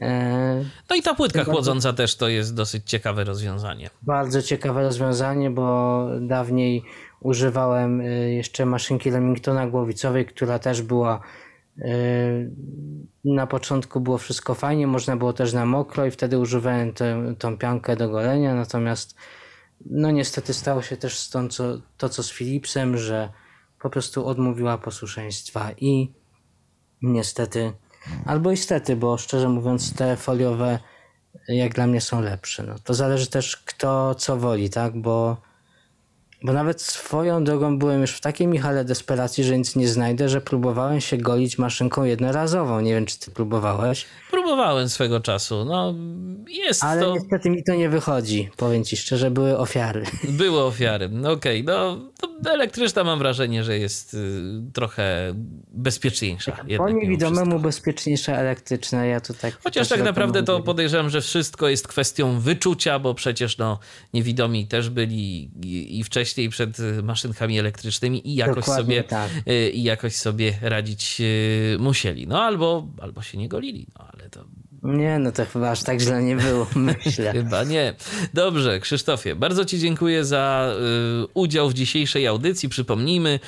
E, 0.00 0.64
no 0.90 0.96
i 0.96 1.02
ta 1.02 1.14
płytka 1.14 1.44
chłodząca 1.44 1.92
też 1.92 2.16
to 2.16 2.28
jest 2.28 2.54
dosyć 2.54 2.90
ciekawe 2.90 3.24
rozwiązanie. 3.24 3.90
Bardzo 4.02 4.42
ciekawe 4.42 4.82
rozwiązanie, 4.82 5.50
bo 5.50 6.06
dawniej 6.20 6.82
używałem 7.20 8.00
e, 8.00 8.04
jeszcze 8.30 8.66
maszynki 8.66 9.10
Remingtona 9.10 9.66
głowicowej, 9.66 10.26
która 10.26 10.58
też 10.58 10.82
była 10.82 11.20
e, 11.78 11.90
na 13.24 13.46
początku 13.46 14.00
było 14.00 14.18
wszystko 14.18 14.54
fajnie, 14.54 14.86
można 14.86 15.16
było 15.16 15.32
też 15.32 15.52
na 15.52 15.66
mokro 15.66 16.06
i 16.06 16.10
wtedy 16.10 16.38
używałem 16.38 16.92
tę, 16.92 17.34
tą 17.38 17.58
piankę 17.58 17.96
do 17.96 18.08
golenia, 18.08 18.54
natomiast 18.54 19.16
no 19.86 20.10
niestety 20.10 20.54
stało 20.54 20.82
się 20.82 20.96
też 20.96 21.18
z 21.18 21.30
tą, 21.30 21.48
co, 21.48 21.64
to 21.96 22.08
co 22.08 22.22
z 22.22 22.32
Philipsem, 22.32 22.98
że 22.98 23.28
po 23.80 23.90
prostu 23.90 24.26
odmówiła 24.26 24.78
posłuszeństwa 24.78 25.70
i 25.80 26.12
niestety 27.02 27.72
Albo 28.26 28.52
istety, 28.52 28.96
bo 28.96 29.18
szczerze 29.18 29.48
mówiąc 29.48 29.94
te 29.94 30.16
foliowe 30.16 30.78
jak 31.48 31.74
dla 31.74 31.86
mnie 31.86 32.00
są 32.00 32.20
lepsze. 32.20 32.62
No, 32.62 32.74
to 32.84 32.94
zależy 32.94 33.26
też 33.26 33.56
kto 33.56 34.14
co 34.14 34.36
woli, 34.36 34.70
tak? 34.70 35.00
Bo 35.00 35.36
bo 36.42 36.52
nawet 36.52 36.82
swoją 36.82 37.44
drogą 37.44 37.78
byłem 37.78 38.00
już 38.00 38.10
w 38.10 38.20
takiej 38.20 38.46
Michale 38.46 38.84
desperacji, 38.84 39.44
że 39.44 39.58
nic 39.58 39.76
nie 39.76 39.88
znajdę, 39.88 40.28
że 40.28 40.40
próbowałem 40.40 41.00
się 41.00 41.16
golić 41.16 41.58
maszynką 41.58 42.04
jednorazową. 42.04 42.80
Nie 42.80 42.94
wiem, 42.94 43.06
czy 43.06 43.18
ty 43.18 43.30
próbowałeś. 43.30 44.06
Próbowałem 44.30 44.88
swego 44.88 45.20
czasu. 45.20 45.64
No, 45.64 45.94
jest 46.48 46.84
Ale 46.84 47.00
to... 47.00 47.14
niestety 47.14 47.50
mi 47.50 47.64
to 47.64 47.74
nie 47.74 47.88
wychodzi. 47.88 48.50
Powiem 48.56 48.84
ci 48.84 48.96
szczerze, 48.96 49.30
były 49.30 49.58
ofiary. 49.58 50.04
Były 50.28 50.62
ofiary. 50.62 51.08
No 51.08 51.32
okej, 51.32 51.62
okay. 51.62 51.74
no 51.74 52.50
elektryczna 52.50 53.04
mam 53.04 53.18
wrażenie, 53.18 53.64
że 53.64 53.78
jest 53.78 54.14
y, 54.14 54.18
trochę 54.72 55.34
bezpieczniejsza. 55.68 56.56
Po 56.76 56.90
niewidomemu 56.90 57.60
bezpieczniejsza 57.60 58.32
elektryczna. 58.32 59.06
Ja 59.06 59.20
tu 59.20 59.34
tak 59.34 59.58
Chociaż 59.64 59.88
tak 59.88 60.02
naprawdę 60.02 60.42
to 60.42 60.60
podejrzewam, 60.60 61.10
że 61.10 61.20
wszystko 61.20 61.68
jest 61.68 61.88
kwestią 61.88 62.40
wyczucia, 62.40 62.98
bo 62.98 63.14
przecież 63.14 63.58
no, 63.58 63.78
niewidomi 64.14 64.66
też 64.66 64.90
byli 64.90 65.50
i 65.98 66.04
wcześniej 66.04 66.27
wcześniej 66.28 66.48
przed 66.48 66.80
y, 66.80 67.02
maszynkami 67.02 67.58
elektrycznymi 67.58 68.28
i 68.28 68.34
jakoś, 68.34 68.56
Dokładnie 68.56 68.84
sobie, 68.84 69.04
tak. 69.04 69.30
Y, 69.48 69.70
i 69.70 69.82
jakoś 69.82 70.16
sobie 70.16 70.58
radzić 70.62 71.16
y, 71.20 71.76
musieli. 71.80 72.26
No 72.26 72.42
albo, 72.42 72.88
albo 73.00 73.22
się 73.22 73.38
nie 73.38 73.48
golili, 73.48 73.86
no 73.98 74.08
ale 74.12 74.30
to 74.30 74.44
nie, 74.82 75.18
no 75.18 75.32
to 75.32 75.46
chyba 75.46 75.70
aż 75.70 75.82
tak 75.82 76.00
źle 76.00 76.22
nie 76.22 76.36
było, 76.36 76.66
myślę. 77.04 77.32
chyba 77.32 77.64
nie. 77.64 77.94
Dobrze, 78.34 78.80
Krzysztofie, 78.80 79.36
bardzo 79.36 79.64
Ci 79.64 79.78
dziękuję 79.78 80.24
za 80.24 80.72
y, 81.24 81.26
udział 81.34 81.70
w 81.70 81.74
dzisiejszej 81.74 82.26
audycji. 82.26 82.68
Przypomnijmy, 82.68 83.40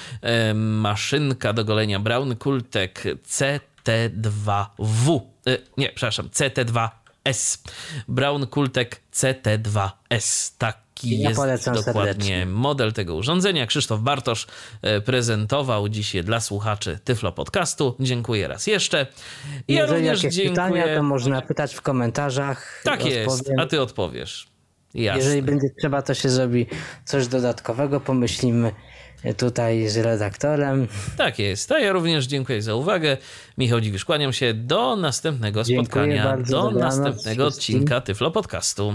y, 0.50 0.54
maszynka 0.54 1.52
do 1.52 1.64
golenia 1.64 2.00
Brown 2.00 2.36
Kultek 2.36 3.04
CT2W. 3.28 5.20
Y, 5.48 5.58
nie, 5.76 5.88
przepraszam, 5.88 6.28
CT2S. 6.28 7.58
Brown 8.08 8.46
Kultek 8.46 9.00
CT2S. 9.14 10.52
Tak 10.58 10.89
jaki 11.04 11.22
ja 11.22 11.28
jest 11.28 11.64
dokładnie 11.66 11.82
serdecznie. 11.82 12.46
model 12.46 12.92
tego 12.92 13.14
urządzenia. 13.14 13.66
Krzysztof 13.66 14.00
Bartosz 14.00 14.46
e, 14.82 15.00
prezentował 15.00 15.88
dzisiaj 15.88 16.24
dla 16.24 16.40
słuchaczy 16.40 16.98
Tyflo 17.04 17.32
Podcastu. 17.32 17.96
Dziękuję 18.00 18.48
raz 18.48 18.66
jeszcze. 18.66 19.06
I 19.68 19.74
ja 19.74 19.80
Jeżeli 19.82 19.98
również 19.98 20.22
jakieś 20.22 20.36
dziękuję. 20.36 20.72
pytania, 20.72 20.96
to 20.96 21.02
można 21.02 21.42
pytać 21.42 21.74
w 21.74 21.80
komentarzach. 21.80 22.82
Tak 22.84 23.06
jest, 23.06 23.50
a 23.58 23.66
ty 23.66 23.80
odpowiesz. 23.82 24.48
Jasne. 24.94 25.22
Jeżeli 25.22 25.42
będzie 25.42 25.68
trzeba, 25.80 26.02
to 26.02 26.14
się 26.14 26.28
zrobi 26.28 26.66
coś 27.04 27.26
dodatkowego, 27.26 28.00
pomyślimy 28.00 28.72
tutaj 29.36 29.88
z 29.88 29.96
redaktorem. 29.96 30.88
Tak 31.16 31.38
jest. 31.38 31.72
A 31.72 31.78
ja 31.78 31.92
również 31.92 32.26
dziękuję 32.26 32.62
za 32.62 32.74
uwagę. 32.74 33.16
Michał 33.58 33.80
Dziwisz, 33.80 34.04
kłaniam 34.04 34.32
się 34.32 34.54
do 34.54 34.96
następnego 34.96 35.64
dziękuję 35.64 35.84
spotkania, 35.86 36.36
do 36.36 36.70
następnego 36.70 37.46
odcinka 37.46 38.00
Tyflo 38.00 38.30
Podcastu. 38.30 38.94